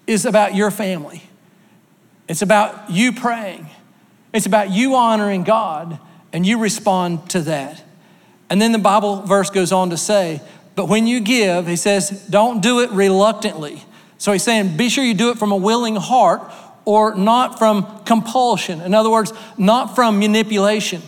[0.06, 1.24] is about your family.
[2.28, 3.68] It's about you praying.
[4.34, 6.00] It's about you honoring God
[6.34, 7.84] and you respond to that.
[8.50, 10.42] And then the Bible verse goes on to say,
[10.76, 13.84] but when you give, he says, don't do it reluctantly.
[14.18, 16.42] So he's saying, be sure you do it from a willing heart
[16.86, 18.82] or not from compulsion.
[18.82, 21.02] In other words, not from manipulation.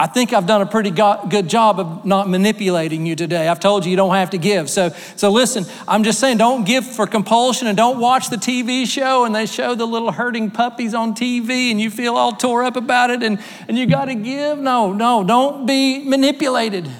[0.00, 3.48] I think I've done a pretty good job of not manipulating you today.
[3.48, 4.70] I've told you you don't have to give.
[4.70, 8.86] So, so listen, I'm just saying don't give for compulsion and don't watch the TV
[8.86, 12.64] show and they show the little hurting puppies on TV and you feel all tore
[12.64, 14.56] up about it and, and you got to give.
[14.56, 16.90] No, no, don't be manipulated.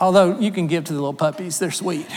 [0.00, 2.06] Although you can give to the little puppies, they're sweet.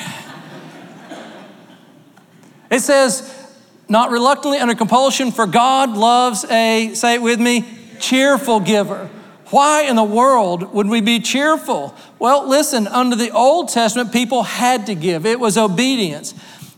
[2.70, 3.52] It says,
[3.90, 7.66] not reluctantly under compulsion, for God loves a, say it with me,
[8.00, 9.10] cheerful giver.
[9.52, 11.94] Why in the world would we be cheerful?
[12.20, 16.34] Well, listen, under the Old Testament, people had to give, it was obedience.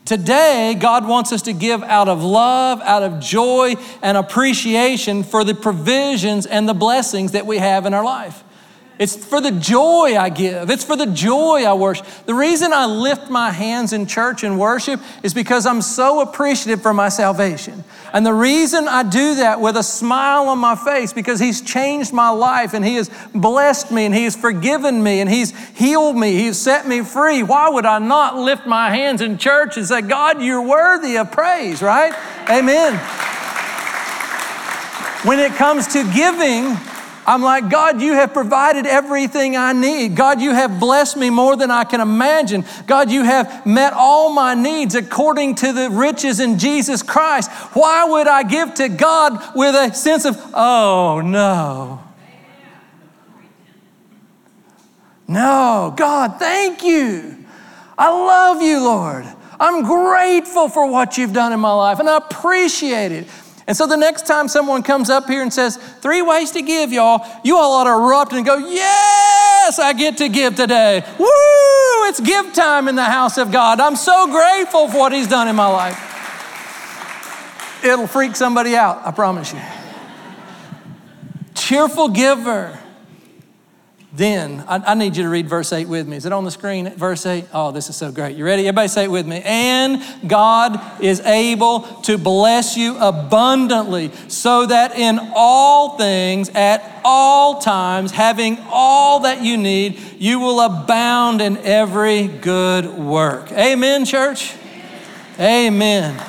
[0.06, 5.46] Today, God wants us to give out of love, out of joy and appreciation for
[5.46, 8.43] the provisions and the blessings that we have in our life.
[9.04, 10.70] It's for the joy I give.
[10.70, 12.06] It's for the joy I worship.
[12.26, 16.82] The reason I lift my hands in church and worship is because I'm so appreciative
[16.82, 17.84] for my salvation.
[18.13, 22.13] And the reason I do that with a smile on my face because he's changed
[22.13, 26.16] my life and he has blessed me and he has forgiven me and he's healed
[26.16, 26.38] me.
[26.38, 27.44] He's set me free.
[27.44, 31.30] Why would I not lift my hands in church and say, God, you're worthy of
[31.30, 32.13] praise, right?
[32.50, 32.94] Amen.
[35.28, 36.78] When it comes to giving,
[37.26, 40.16] I'm like, God, you have provided everything I need.
[40.16, 42.66] God, you have blessed me more than I can imagine.
[42.86, 47.52] God, you have met all my needs according to the riches in Jesus Christ.
[47.74, 52.04] Why would I give to God with a sense of, oh no?
[55.28, 57.46] No, God, thank you.
[57.98, 59.26] I love you, Lord.
[59.60, 63.28] I'm grateful for what you've done in my life and I appreciate it.
[63.65, 66.91] And so the next time someone comes up here and says, three ways to give,
[66.91, 71.02] y'all, you all ought to erupt and go, yes, I get to give today.
[71.17, 71.28] Woo,
[72.10, 73.80] it's give time in the house of God.
[73.80, 76.10] I'm so grateful for what He's done in my life.
[77.84, 79.62] It'll freak somebody out, I promise you.
[81.56, 82.78] Cheerful giver.
[84.15, 86.17] Then, I, I, need you to read verse 8 with me.
[86.17, 86.88] Is it on the screen?
[86.91, 87.45] Verse 8?
[87.52, 88.38] Oh, this is so great.
[88.38, 88.67] You ready?
[88.67, 89.41] Everybody say it with me.
[89.43, 97.60] And God is able to bless you abundantly, so that in all things, at all
[97.60, 103.52] times, having all that you need, you will abound in every good work.
[103.52, 104.54] Amen, church?
[105.39, 106.23] Amen.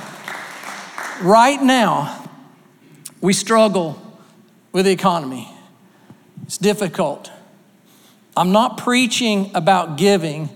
[1.21, 2.31] Right now,
[3.21, 4.01] we struggle
[4.73, 5.51] with the economy,
[6.45, 7.31] it's difficult.
[8.37, 10.49] I'm not preaching about giving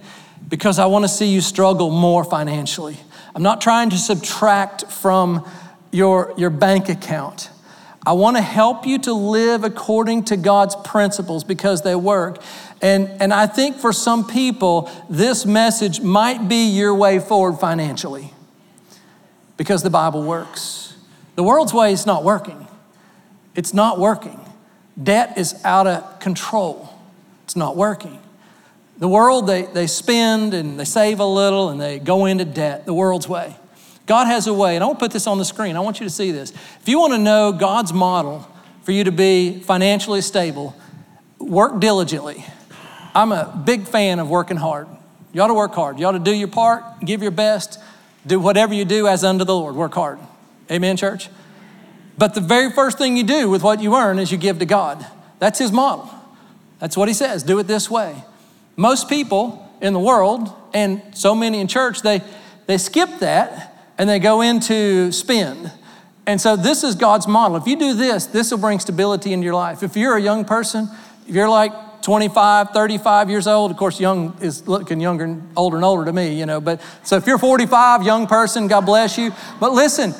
[0.49, 2.97] because I want to see you struggle more financially.
[3.35, 5.49] I'm not trying to subtract from
[5.93, 7.51] your, your bank account.
[8.05, 12.43] I want to help you to live according to God's principles because they work.
[12.81, 18.33] And, and I think for some people, this message might be your way forward financially
[19.57, 20.97] because the Bible works.
[21.35, 22.67] The world's way is not working.
[23.55, 24.41] It's not working.
[25.01, 26.98] Debt is out of control.
[27.49, 28.21] It's not working.
[28.99, 32.85] The world, they, they spend and they save a little and they go into debt,
[32.85, 33.57] the world's way.
[34.05, 35.75] God has a way, and I want to put this on the screen.
[35.75, 36.51] I want you to see this.
[36.51, 38.47] If you want to know God's model
[38.83, 40.77] for you to be financially stable,
[41.39, 42.45] work diligently.
[43.15, 44.87] I'm a big fan of working hard.
[45.33, 45.99] You ought to work hard.
[45.99, 47.81] You ought to do your part, give your best,
[48.27, 49.75] do whatever you do as unto the Lord.
[49.75, 50.19] Work hard.
[50.71, 51.31] Amen, church?
[52.19, 54.67] But the very first thing you do with what you earn is you give to
[54.67, 55.07] God.
[55.39, 56.11] That's His model.
[56.79, 57.43] That's what he says.
[57.43, 58.23] Do it this way.
[58.77, 62.23] Most people in the world, and so many in church, they,
[62.67, 65.73] they skip that and they go into spend.
[66.27, 67.57] And so this is God's model.
[67.57, 69.83] If you do this, this will bring stability into your life.
[69.83, 70.89] If you're a young person,
[71.27, 75.77] if you're like 25, 35 years old, of course, young is looking younger and older
[75.77, 76.61] and older to me, you know.
[76.61, 79.33] But so if you're 45, young person, God bless you.
[79.59, 80.15] But listen,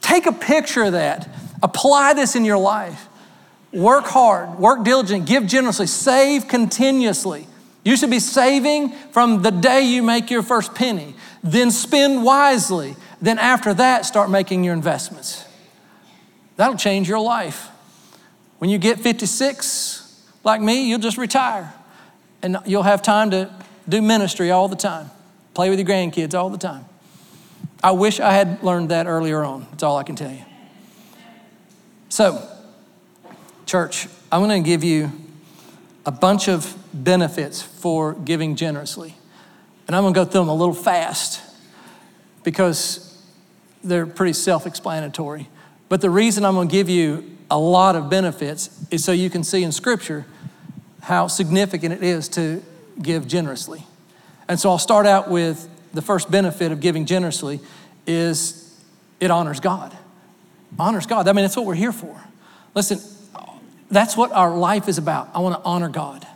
[0.00, 1.28] take a picture of that.
[1.62, 3.08] Apply this in your life.
[3.74, 7.46] Work hard, work diligently, give generously, save continuously.
[7.84, 11.14] You should be saving from the day you make your first penny.
[11.42, 12.96] Then spend wisely.
[13.20, 15.44] Then, after that, start making your investments.
[16.56, 17.68] That'll change your life.
[18.58, 21.74] When you get 56, like me, you'll just retire
[22.42, 23.50] and you'll have time to
[23.88, 25.10] do ministry all the time,
[25.54, 26.84] play with your grandkids all the time.
[27.82, 29.66] I wish I had learned that earlier on.
[29.70, 30.44] That's all I can tell you.
[32.08, 32.46] So,
[33.66, 35.10] Church, I'm going to give you
[36.06, 39.14] a bunch of benefits for giving generously.
[39.86, 41.40] And I'm going to go through them a little fast
[42.42, 43.22] because
[43.82, 45.48] they're pretty self explanatory.
[45.88, 49.30] But the reason I'm going to give you a lot of benefits is so you
[49.30, 50.26] can see in Scripture
[51.02, 52.62] how significant it is to
[53.00, 53.84] give generously.
[54.48, 57.60] And so I'll start out with the first benefit of giving generously
[58.06, 58.78] is
[59.20, 59.96] it honors God.
[60.78, 61.28] Honors God.
[61.28, 62.18] I mean, that's what we're here for.
[62.74, 62.98] Listen,
[63.94, 65.30] that's what our life is about.
[65.34, 66.26] I want to honor God.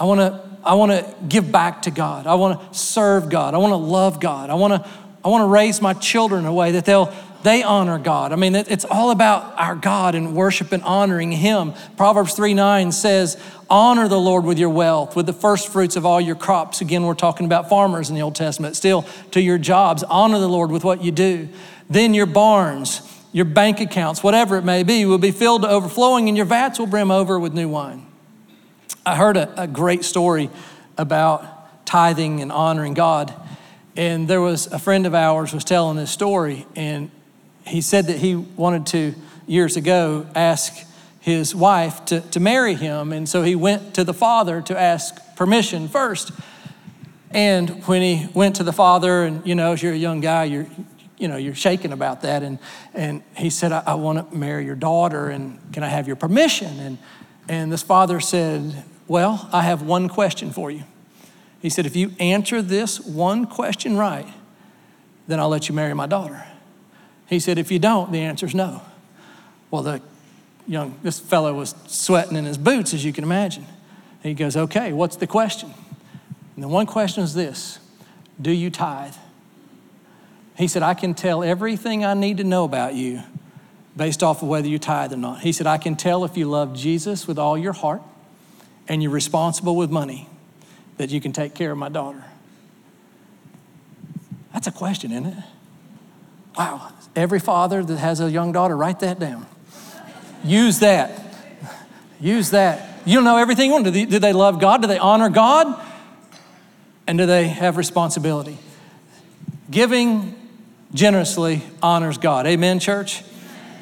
[0.00, 2.26] I want to I want to give back to God.
[2.26, 3.54] I want to serve God.
[3.54, 4.50] I want to love God.
[4.50, 4.90] I want to
[5.24, 8.32] I want to raise my children in a way that they'll they honor God.
[8.32, 11.72] I mean, it's all about our God and worship and honoring Him.
[11.96, 13.40] Proverbs 3 9 says,
[13.70, 16.80] Honor the Lord with your wealth, with the first fruits of all your crops.
[16.80, 20.02] Again, we're talking about farmers in the Old Testament, still to your jobs.
[20.02, 21.48] Honor the Lord with what you do.
[21.88, 23.00] Then your barns
[23.32, 26.78] your bank accounts, whatever it may be, will be filled to overflowing, and your vats
[26.78, 28.06] will brim over with new wine.
[29.04, 30.50] I heard a, a great story
[30.96, 33.32] about tithing and honoring God.
[33.96, 37.10] And there was a friend of ours was telling this story, and
[37.66, 39.14] he said that he wanted to,
[39.46, 40.86] years ago, ask
[41.20, 43.12] his wife to, to marry him.
[43.12, 46.32] And so he went to the father to ask permission first.
[47.30, 50.44] And when he went to the father, and you know, as you're a young guy,
[50.44, 50.66] you're,
[51.18, 52.42] you know, you're shaking about that.
[52.42, 52.58] And,
[52.94, 56.16] and he said, I, I want to marry your daughter, and can I have your
[56.16, 56.78] permission?
[56.78, 56.98] And,
[57.48, 60.84] and this father said, Well, I have one question for you.
[61.60, 64.28] He said, If you answer this one question right,
[65.26, 66.44] then I'll let you marry my daughter.
[67.26, 68.82] He said, If you don't, the answer is no.
[69.70, 70.00] Well, the
[70.66, 73.66] young, this fellow was sweating in his boots, as you can imagine.
[74.22, 75.74] He goes, Okay, what's the question?
[76.54, 77.80] And the one question is this
[78.40, 79.14] Do you tithe?
[80.58, 83.22] He said, I can tell everything I need to know about you
[83.96, 85.40] based off of whether you tithe or not.
[85.40, 88.02] He said, I can tell if you love Jesus with all your heart
[88.88, 90.28] and you're responsible with money
[90.96, 92.24] that you can take care of my daughter.
[94.52, 95.44] That's a question, isn't it?
[96.58, 96.92] Wow.
[97.14, 99.46] Every father that has a young daughter, write that down.
[100.42, 101.22] Use that.
[102.18, 103.00] Use that.
[103.04, 103.80] You don't know everything.
[103.84, 104.82] Do they, do they love God?
[104.82, 105.80] Do they honor God?
[107.06, 108.58] And do they have responsibility?
[109.70, 110.34] Giving
[110.92, 112.46] generously honors God.
[112.46, 113.22] Amen, church?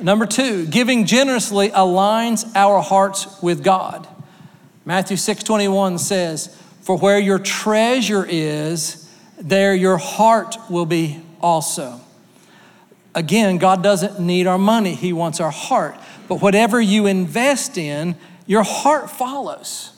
[0.00, 4.06] Number two, giving generously aligns our hearts with God.
[4.84, 12.00] Matthew 6 21 says, For where your treasure is, there your heart will be also.
[13.14, 15.96] Again, God doesn't need our money, He wants our heart.
[16.28, 19.92] But whatever you invest in, your heart follows.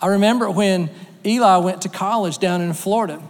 [0.00, 0.90] I remember when
[1.24, 3.22] Eli went to college down in Florida,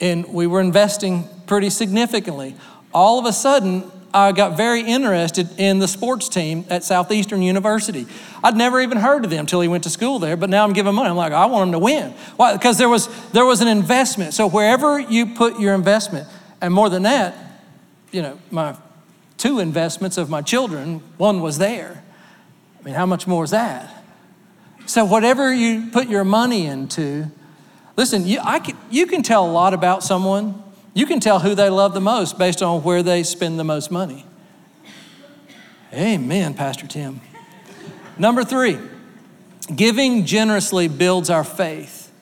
[0.00, 2.54] and we were investing pretty significantly.
[2.94, 3.84] All of a sudden,
[4.14, 8.06] I got very interested in the sports team at Southeastern University.
[8.42, 10.72] I'd never even heard of them until he went to school there, but now I'm
[10.72, 11.10] giving money.
[11.10, 12.12] I'm like, I want him to win.
[12.36, 12.54] Why?
[12.54, 14.32] Because there was, there was an investment.
[14.32, 16.26] So wherever you put your investment,
[16.62, 17.36] and more than that,
[18.12, 18.74] you know, my
[19.36, 22.02] two investments of my children, one was there.
[22.80, 24.04] I mean, how much more is that?
[24.86, 27.30] So whatever you put your money into,
[27.94, 30.61] listen, you, I can, you can tell a lot about someone
[30.94, 33.90] you can tell who they love the most based on where they spend the most
[33.90, 34.26] money.
[35.92, 37.20] Amen, Pastor Tim.
[38.18, 38.78] Number three,
[39.74, 42.12] giving generously builds our faith.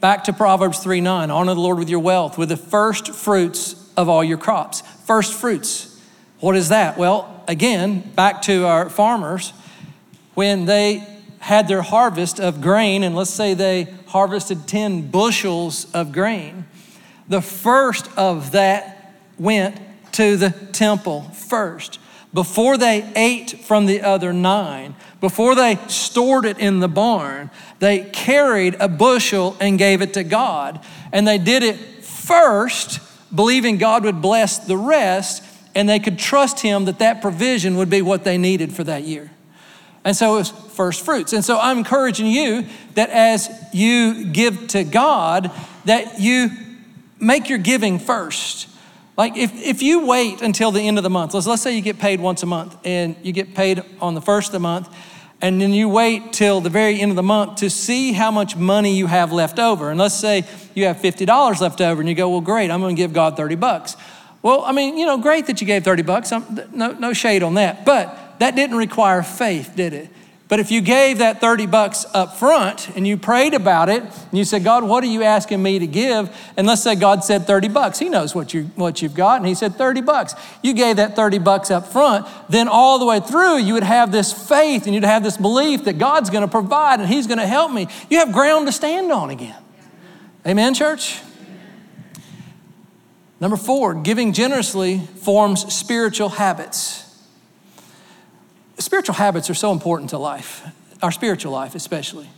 [0.00, 3.90] Back to Proverbs 3 9, honor the Lord with your wealth, with the first fruits
[3.96, 4.82] of all your crops.
[5.04, 6.00] First fruits.
[6.40, 6.98] What is that?
[6.98, 9.52] Well, again, back to our farmers,
[10.34, 11.06] when they
[11.38, 16.66] had their harvest of grain, and let's say they harvested 10 bushels of grain,
[17.28, 19.78] the first of that went
[20.12, 21.98] to the temple first.
[22.32, 28.00] Before they ate from the other nine, before they stored it in the barn, they
[28.10, 30.84] carried a bushel and gave it to God.
[31.12, 33.00] And they did it first,
[33.34, 35.42] believing God would bless the rest,
[35.74, 39.04] and they could trust Him that that provision would be what they needed for that
[39.04, 39.30] year.
[40.04, 41.32] And so it was first fruits.
[41.32, 45.50] And so I'm encouraging you that as you give to God,
[45.84, 46.50] that you
[47.18, 48.68] make your giving first.
[49.16, 51.82] Like if, if you wait until the end of the month, let's, let's say you
[51.82, 54.88] get paid once a month and you get paid on the first of the month,
[55.40, 58.56] and then you wait till the very end of the month to see how much
[58.56, 59.90] money you have left over.
[59.90, 60.44] And let's say
[60.74, 63.54] you have $50 left over and you go, well, great, I'm gonna give God 30
[63.56, 63.96] bucks.
[64.42, 66.32] Well, I mean, you know, great that you gave 30 bucks.
[66.32, 67.84] I'm, no, no shade on that.
[67.84, 70.10] But that didn't require faith, did it?
[70.48, 74.38] But if you gave that 30 bucks up front and you prayed about it and
[74.38, 76.34] you said, God, what are you asking me to give?
[76.56, 77.98] And let's say God said 30 bucks.
[77.98, 79.40] He knows what, you, what you've got.
[79.40, 80.34] And he said 30 bucks.
[80.62, 82.28] You gave that 30 bucks up front.
[82.48, 85.84] Then all the way through, you would have this faith and you'd have this belief
[85.84, 87.88] that God's going to provide and he's going to help me.
[88.08, 89.60] You have ground to stand on again.
[90.46, 91.20] Amen, church?
[93.40, 97.05] Number four, giving generously forms spiritual habits.
[98.78, 100.66] Spiritual habits are so important to life,
[101.02, 102.28] our spiritual life especially.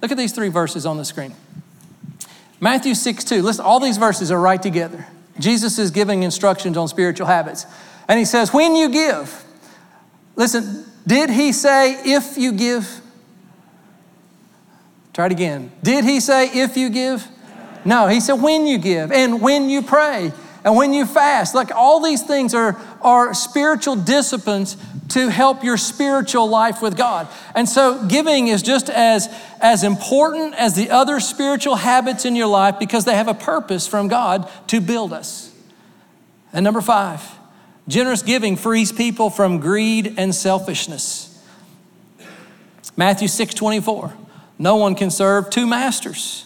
[0.00, 1.34] Look at these three verses on the screen.
[2.60, 3.42] Matthew 6 2.
[3.42, 5.06] Listen, all these verses are right together.
[5.38, 7.66] Jesus is giving instructions on spiritual habits.
[8.08, 9.44] And he says, When you give,
[10.36, 13.00] listen, did he say, if you give?
[15.14, 15.72] Try it again.
[15.82, 17.26] Did he say, if you give?
[17.84, 20.32] No, he said, when you give and when you pray
[20.64, 21.54] and when you fast.
[21.54, 24.76] Like all these things are, are spiritual disciplines
[25.10, 27.28] to help your spiritual life with God.
[27.54, 29.28] And so giving is just as,
[29.60, 33.86] as important as the other spiritual habits in your life because they have a purpose
[33.86, 35.54] from God to build us.
[36.52, 37.22] And number five,
[37.88, 41.24] Generous giving frees people from greed and selfishness.
[42.96, 44.12] Matthew 6 24.
[44.58, 46.44] No one can serve two masters.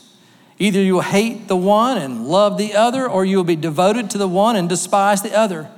[0.59, 4.11] Either you will hate the one and love the other, or you will be devoted
[4.11, 5.68] to the one and despise the other.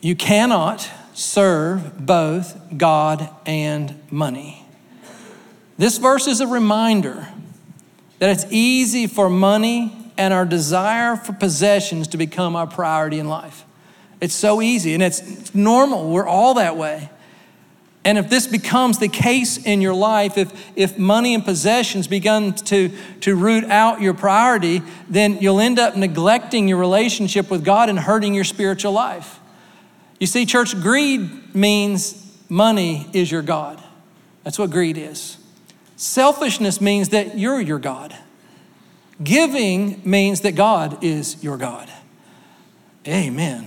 [0.00, 4.64] You cannot serve both God and money.
[5.76, 7.28] This verse is a reminder
[8.18, 13.28] that it's easy for money and our desire for possessions to become our priority in
[13.28, 13.64] life.
[14.20, 16.10] It's so easy and it's normal.
[16.10, 17.10] We're all that way.
[18.04, 22.54] And if this becomes the case in your life, if, if money and possessions begin
[22.54, 22.90] to,
[23.20, 27.98] to root out your priority, then you'll end up neglecting your relationship with God and
[27.98, 29.38] hurting your spiritual life.
[30.18, 33.82] You see, church, greed means money is your God.
[34.44, 35.36] That's what greed is.
[35.96, 38.16] Selfishness means that you're your God.
[39.22, 41.90] Giving means that God is your God.
[43.06, 43.66] Amen.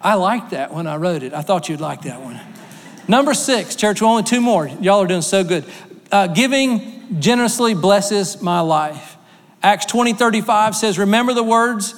[0.00, 1.32] I liked that when I wrote it.
[1.32, 2.40] I thought you'd like that one.
[3.08, 4.66] Number six, church, only two more.
[4.66, 5.64] Y'all are doing so good.
[6.10, 9.16] Uh, giving generously blesses my life.
[9.62, 11.94] Acts 20 35 says, Remember the words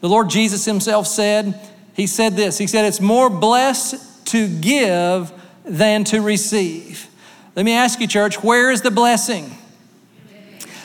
[0.00, 1.58] the Lord Jesus Himself said?
[1.94, 5.32] He said this He said, It's more blessed to give
[5.64, 7.08] than to receive.
[7.54, 9.58] Let me ask you, church, where is the blessing?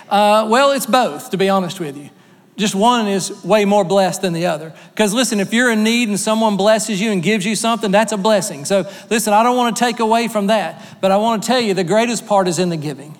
[0.10, 2.10] Uh, well, it's both, to be honest with you
[2.58, 4.74] just one is way more blessed than the other.
[4.90, 8.12] Because listen, if you're in need and someone blesses you and gives you something, that's
[8.12, 8.66] a blessing.
[8.66, 11.62] So listen, I don't want to take away from that, but I want to tell
[11.62, 13.18] you the greatest part is in the giving.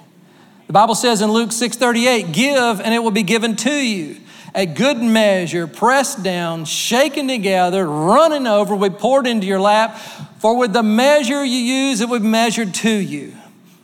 [0.66, 4.18] The Bible says in Luke 6:38, "Give and it will be given to you."
[4.58, 10.00] A good measure, pressed down, shaken together, running over, we poured into your lap.
[10.40, 13.34] For with the measure you use, it will be measured to you.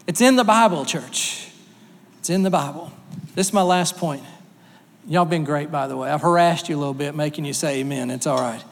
[0.08, 1.48] It's in the Bible, church.
[2.18, 2.92] It's in the Bible.
[3.36, 4.24] This is my last point.
[5.08, 6.10] Y'all been great, by the way.
[6.10, 8.10] I've harassed you a little bit, making you say amen.
[8.10, 8.64] It's all right.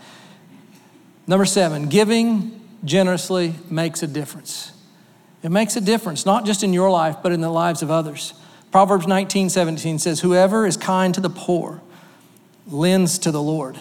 [1.28, 4.72] Number seven, giving generously makes a difference.
[5.44, 8.34] It makes a difference, not just in your life, but in the lives of others.
[8.72, 11.80] Proverbs 19, 17 says, Whoever is kind to the poor
[12.72, 13.80] lends to the Lord.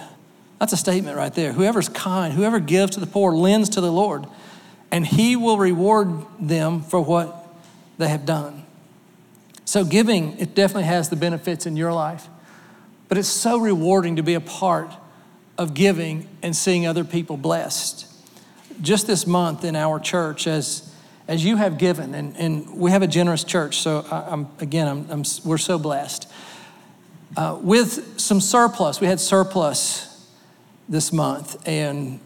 [0.58, 1.52] That's a statement right there.
[1.52, 4.26] Whoever's kind, whoever gives to the poor lends to the Lord,
[4.90, 7.48] and he will reward them for what
[7.98, 8.64] they have done.
[9.64, 12.28] So, giving, it definitely has the benefits in your life.
[13.08, 14.92] But it's so rewarding to be a part
[15.56, 18.06] of giving and seeing other people blessed.
[18.80, 20.90] Just this month in our church, as
[21.30, 24.88] as you have given, and, and we have a generous church, so I, am again,
[24.88, 26.29] I'm, I'm, we're so blessed.
[27.36, 30.28] Uh, with some surplus, we had surplus
[30.88, 32.18] this month, and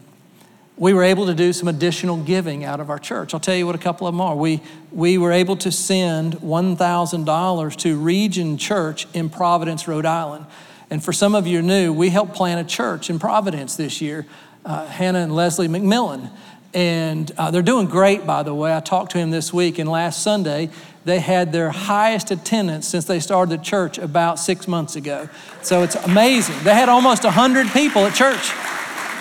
[0.77, 3.33] we were able to do some additional giving out of our church.
[3.33, 4.35] I'll tell you what a couple of them are.
[4.35, 10.47] We, we were able to send $1,000 to Region Church in Providence, Rhode Island.
[10.89, 14.25] And for some of you new, we helped plant a church in Providence this year,
[14.65, 16.31] uh, Hannah and Leslie McMillan.
[16.73, 18.75] And uh, they're doing great, by the way.
[18.75, 20.71] I talked to him this week, and last Sunday,
[21.05, 25.29] they had their highest attendance since they started the church about six months ago.
[25.61, 26.55] So it's amazing.
[26.63, 28.51] They had almost 100 people at church.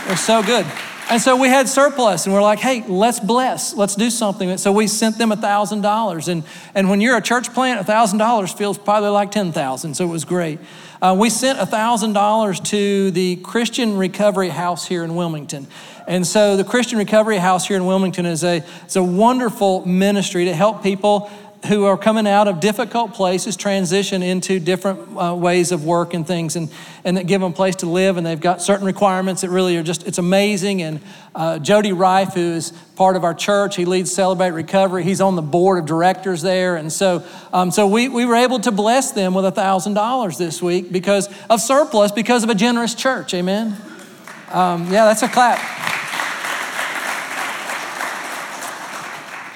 [0.07, 0.66] They're so good.
[1.11, 4.57] And so we had surplus, and we're like, hey, let's bless, let's do something.
[4.57, 6.28] So we sent them $1,000.
[6.28, 10.24] And, and when you're a church plant, $1,000 feels probably like 10000 so it was
[10.24, 10.61] great.
[11.03, 15.66] Uh, we sent $1,000 to the Christian Recovery House here in Wilmington.
[16.07, 20.47] And so the Christian Recovery House here in Wilmington is a, it's a wonderful ministry
[20.47, 21.30] to help people
[21.66, 26.26] who are coming out of difficult places transition into different uh, ways of work and
[26.26, 26.70] things and,
[27.04, 29.76] and that give them a place to live and they've got certain requirements that really
[29.76, 30.82] are just it's amazing.
[30.82, 31.00] And
[31.34, 35.04] uh, jody rife who is part of our church he leads celebrate recovery.
[35.04, 36.76] He's on the board of directors there.
[36.76, 40.36] And so um, so we, we were able to bless them with a thousand dollars
[40.36, 43.32] this week because of surplus because of a generous church.
[43.32, 43.76] Amen?
[44.52, 45.84] Um, yeah that's a clap.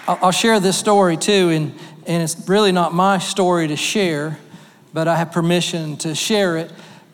[0.08, 1.50] I'll, share this story too.
[1.50, 1.74] In
[2.08, 4.38] and it's really not my story to share,
[4.94, 6.72] but I have permission to share it.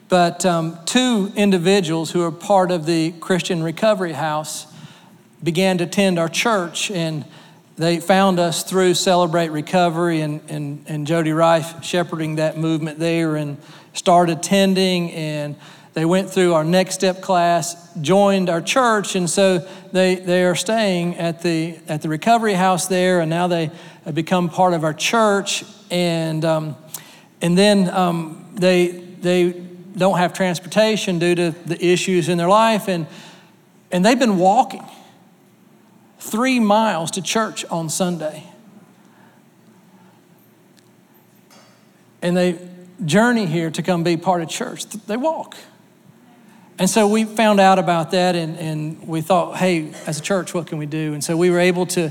[0.09, 4.68] But um, two individuals who are part of the Christian Recovery House
[5.42, 7.24] began to attend our church, and
[7.76, 13.34] they found us through Celebrate Recovery and, and, and Jody Rife shepherding that movement there
[13.34, 13.59] and
[13.95, 15.57] started attending and
[15.95, 19.59] they went through our next step class, joined our church, and so
[19.92, 23.70] they, they are staying at the, at the recovery house there, and now they
[24.05, 25.64] have become part of our church.
[25.92, 26.76] And, um,
[27.40, 29.53] and then um, they, they
[29.97, 33.07] don't have transportation due to the issues in their life, and,
[33.92, 34.84] and they've been walking
[36.18, 38.42] three miles to church on Sunday.
[42.20, 42.59] And they
[43.05, 44.86] journey here to come be part of church.
[44.86, 45.57] They walk.
[46.79, 50.55] And so we found out about that and, and we thought, hey, as a church,
[50.55, 51.14] what can we do?
[51.14, 52.11] And so we were able to,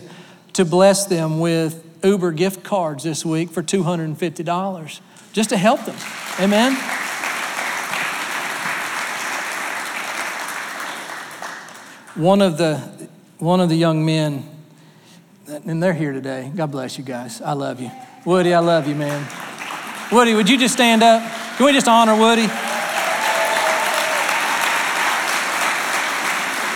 [0.53, 5.01] to bless them with Uber gift cards this week for $250
[5.33, 5.97] just to help them.
[6.39, 6.73] Amen?
[12.15, 12.77] One of the,
[13.39, 14.47] one of the young men,
[15.47, 16.51] and they're here today.
[16.55, 17.41] God bless you guys.
[17.41, 17.91] I love you.
[18.23, 19.27] Woody, I love you, man.
[20.09, 21.21] Woody, would you just stand up?
[21.57, 22.47] Can we just honor Woody?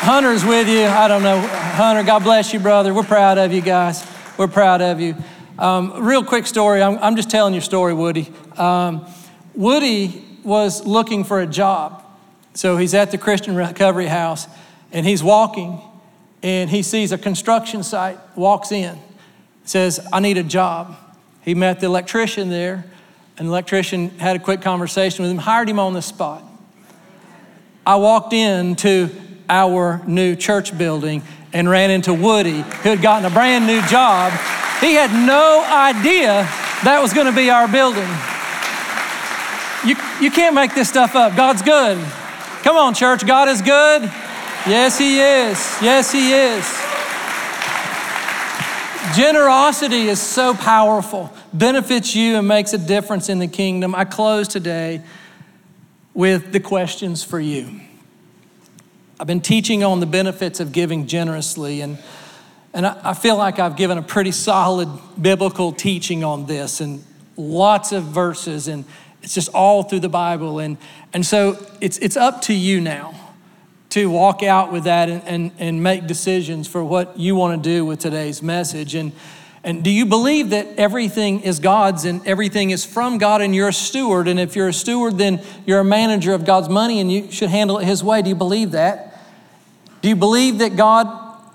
[0.07, 0.85] Hunter's with you.
[0.85, 1.37] I don't know.
[1.41, 2.93] Hunter, God bless you, brother.
[2.93, 4.09] We're proud of you guys.
[4.37, 5.17] We're proud of you.
[5.59, 6.81] Um, real quick story.
[6.81, 8.31] I'm, I'm, just telling your story, Woody.
[8.55, 9.05] Um,
[9.53, 12.05] Woody was looking for a job.
[12.53, 14.47] So he's at the Christian Recovery House
[14.93, 15.81] and he's walking
[16.41, 18.97] and he sees a construction site, walks in,
[19.65, 20.95] says, I need a job.
[21.41, 22.85] He met the electrician there,
[23.37, 26.45] and the electrician had a quick conversation with him, hired him on the spot.
[27.85, 29.09] I walked into
[29.49, 31.23] our new church building
[31.53, 34.31] and ran into Woody, who had gotten a brand new job.
[34.79, 36.43] He had no idea
[36.83, 38.07] that was going to be our building.
[39.85, 41.35] You, you can't make this stuff up.
[41.35, 41.97] God's good.
[42.63, 43.25] Come on, church.
[43.25, 44.03] God is good.
[44.67, 45.77] Yes, He is.
[45.81, 46.65] Yes, He is.
[49.15, 53.95] Generosity is so powerful, benefits you and makes a difference in the kingdom.
[53.95, 55.01] I close today
[56.13, 57.86] with the questions for you.
[59.19, 61.97] I've been teaching on the benefits of giving generously, and,
[62.71, 64.87] and I, feel like I've given a pretty solid
[65.19, 67.03] biblical teaching on this, and
[67.35, 68.85] lots of verses, and
[69.23, 70.59] it's just all through the Bible.
[70.59, 70.77] And,
[71.13, 73.15] and so it's, it's up to you now
[73.89, 77.69] to walk out with that and, and, and make decisions for what you want to
[77.69, 78.93] do with today's message.
[78.93, 79.11] And,
[79.67, 83.67] and do you believe that everything is God's and everything is from God and you're
[83.67, 84.29] a steward?
[84.29, 87.49] And if you're a steward, then you're a manager of God's money and you should
[87.49, 88.21] handle it His way.
[88.21, 89.21] Do you believe that?
[90.01, 91.05] Do you believe that God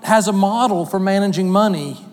[0.03, 2.05] has a model for managing money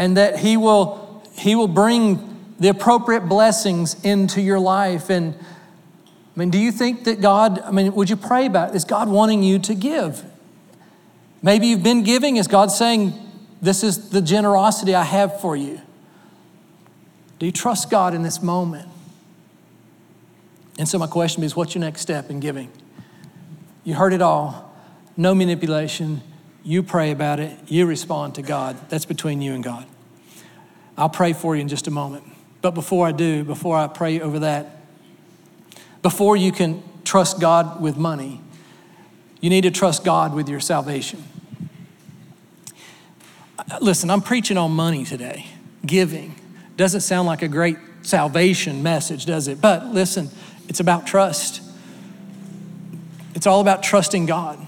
[0.00, 5.10] and that He will, he will bring the appropriate blessings into your life?
[5.10, 8.74] And I mean, do you think that God, I mean, would you pray about it?
[8.74, 10.24] Is God wanting you to give?
[11.40, 12.36] Maybe you've been giving.
[12.36, 13.12] Is God saying,
[13.60, 15.80] This is the generosity I have for you?
[17.38, 18.88] Do you trust God in this moment?
[20.78, 22.70] And so, my question is, what's your next step in giving?
[23.84, 24.74] You heard it all.
[25.16, 26.22] No manipulation.
[26.62, 27.56] You pray about it.
[27.66, 28.76] You respond to God.
[28.88, 29.86] That's between you and God.
[30.98, 32.24] I'll pray for you in just a moment.
[32.62, 34.76] But before I do, before I pray over that,
[36.02, 38.40] before you can trust God with money,
[39.40, 41.22] you need to trust God with your salvation.
[43.80, 45.46] Listen, I'm preaching on money today,
[45.84, 46.34] giving.
[46.76, 49.60] Doesn't sound like a great salvation message, does it?
[49.60, 50.30] But listen,
[50.68, 51.62] it's about trust.
[53.34, 54.64] It's all about trusting God.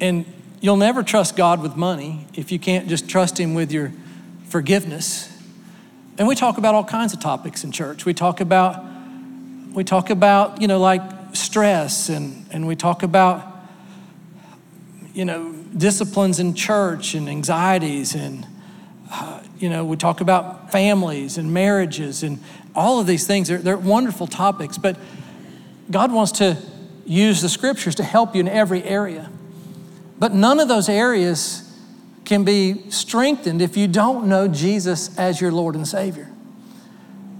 [0.00, 0.24] And
[0.60, 3.92] you'll never trust God with money if you can't just trust Him with your
[4.48, 5.28] forgiveness.
[6.18, 8.04] And we talk about all kinds of topics in church.
[8.04, 8.84] We talk about
[9.72, 11.02] we talk about, you know, like
[11.32, 13.46] stress and, and we talk about,
[15.14, 18.46] you know, disciplines in church and anxieties and,
[19.10, 22.38] uh, you know, we talk about families and marriages and
[22.74, 23.48] all of these things.
[23.48, 24.96] They're, they're wonderful topics, but
[25.90, 26.56] God wants to
[27.04, 29.30] use the scriptures to help you in every area.
[30.18, 31.66] But none of those areas
[32.24, 36.30] can be strengthened if you don't know Jesus as your Lord and Savior.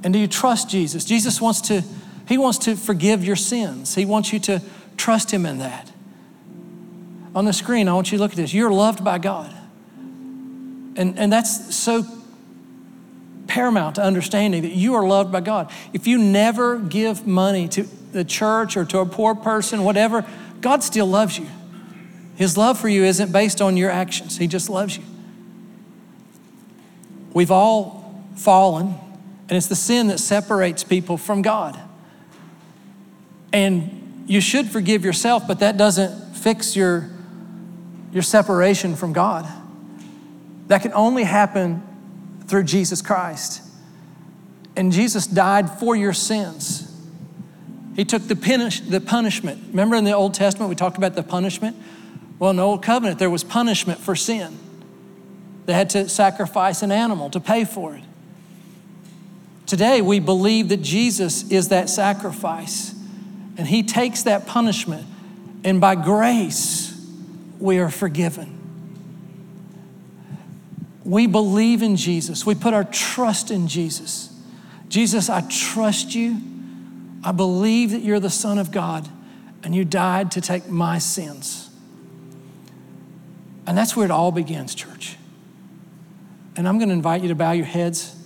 [0.03, 1.05] And do you trust Jesus?
[1.05, 1.83] Jesus wants to
[2.31, 3.97] he wants to forgive your sins.
[3.97, 4.63] He wants you to
[4.97, 5.90] trust Him in that.
[7.35, 8.53] On the screen, I want you to look at this.
[8.53, 9.55] You're loved by God.
[10.97, 12.05] And, and that's so
[13.47, 15.71] paramount to understanding that you are loved by God.
[15.93, 20.27] If you never give money to the church or to a poor person, whatever,
[20.61, 21.47] God still loves you.
[22.37, 25.05] His love for you isn't based on your actions, He just loves you.
[27.33, 28.95] We've all fallen,
[29.49, 31.79] and it's the sin that separates people from God.
[33.53, 37.11] And you should forgive yourself, but that doesn't fix your,
[38.13, 39.47] your separation from God.
[40.69, 41.83] That can only happen
[42.47, 43.63] through Jesus Christ.
[44.77, 46.87] And Jesus died for your sins.
[47.97, 49.63] He took the, punish, the punishment.
[49.69, 51.77] Remember in the Old Testament, we talked about the punishment?
[52.39, 54.59] Well, in the Old Covenant, there was punishment for sin.
[55.67, 58.05] They had to sacrifice an animal to pay for it.
[59.67, 62.95] Today, we believe that Jesus is that sacrifice.
[63.57, 65.07] And He takes that punishment,
[65.63, 67.00] and by grace,
[67.61, 68.57] we are forgiven.
[71.05, 72.45] We believe in Jesus.
[72.47, 74.35] We put our trust in Jesus.
[74.89, 76.37] Jesus, I trust you.
[77.23, 79.09] I believe that you're the Son of God,
[79.63, 81.71] and you died to take my sins.
[83.67, 85.17] And that's where it all begins, church.
[86.57, 88.17] And I'm going to invite you to bow your heads.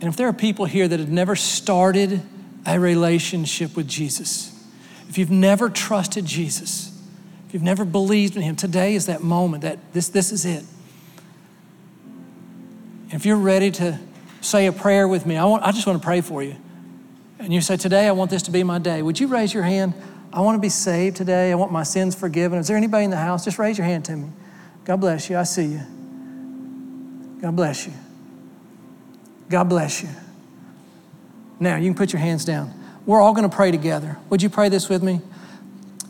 [0.00, 2.22] And if there are people here that have never started
[2.64, 4.54] a relationship with Jesus,
[5.08, 6.97] if you've never trusted Jesus,
[7.48, 10.64] if you've never believed in Him, today is that moment that this, this is it.
[13.10, 13.98] If you're ready to
[14.42, 16.56] say a prayer with me, I, want, I just want to pray for you.
[17.38, 19.00] And you say, Today I want this to be my day.
[19.00, 19.94] Would you raise your hand?
[20.30, 21.50] I want to be saved today.
[21.50, 22.58] I want my sins forgiven.
[22.58, 23.46] Is there anybody in the house?
[23.46, 24.28] Just raise your hand to me.
[24.84, 25.38] God bless you.
[25.38, 25.80] I see you.
[27.40, 27.94] God bless you.
[29.48, 30.10] God bless you.
[31.58, 32.74] Now, you can put your hands down.
[33.06, 34.18] We're all going to pray together.
[34.28, 35.22] Would you pray this with me?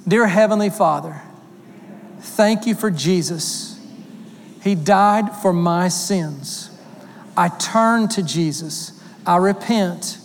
[0.09, 1.22] Dear Heavenly Father,
[2.21, 3.79] thank you for Jesus.
[4.62, 6.71] He died for my sins.
[7.37, 9.01] I turn to Jesus.
[9.27, 10.19] I repent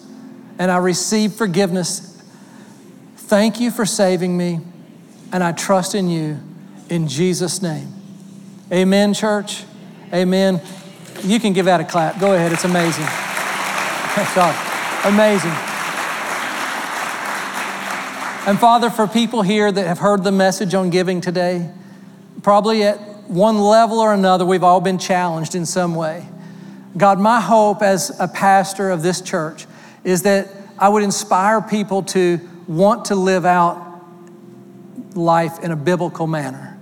[0.58, 2.22] and I receive forgiveness.
[3.16, 4.60] Thank you for saving me,
[5.32, 6.39] and I trust in you
[6.89, 7.91] in Jesus' name.
[8.72, 9.64] Amen, church.
[10.14, 10.62] Amen.
[11.24, 12.20] You can give that a clap.
[12.20, 13.06] Go ahead, it's amazing.
[14.34, 14.56] Sorry.
[15.06, 15.52] Amazing.
[18.46, 21.70] And Father, for people here that have heard the message on giving today,
[22.41, 22.97] probably at
[23.29, 26.27] one level or another, we've all been challenged in some way.
[26.95, 29.65] God, my hope as a pastor of this church
[30.03, 34.01] is that I would inspire people to want to live out
[35.15, 36.77] life in a biblical manner.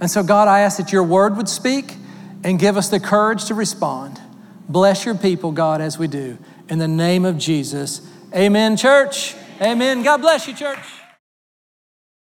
[0.00, 1.96] And so, God, I ask that your word would speak
[2.44, 4.20] and give us the courage to respond.
[4.68, 6.38] Bless your people, God, as we do.
[6.68, 8.00] In the name of Jesus.
[8.34, 9.34] Amen, church.
[9.60, 10.02] Amen.
[10.02, 10.97] God bless you, church.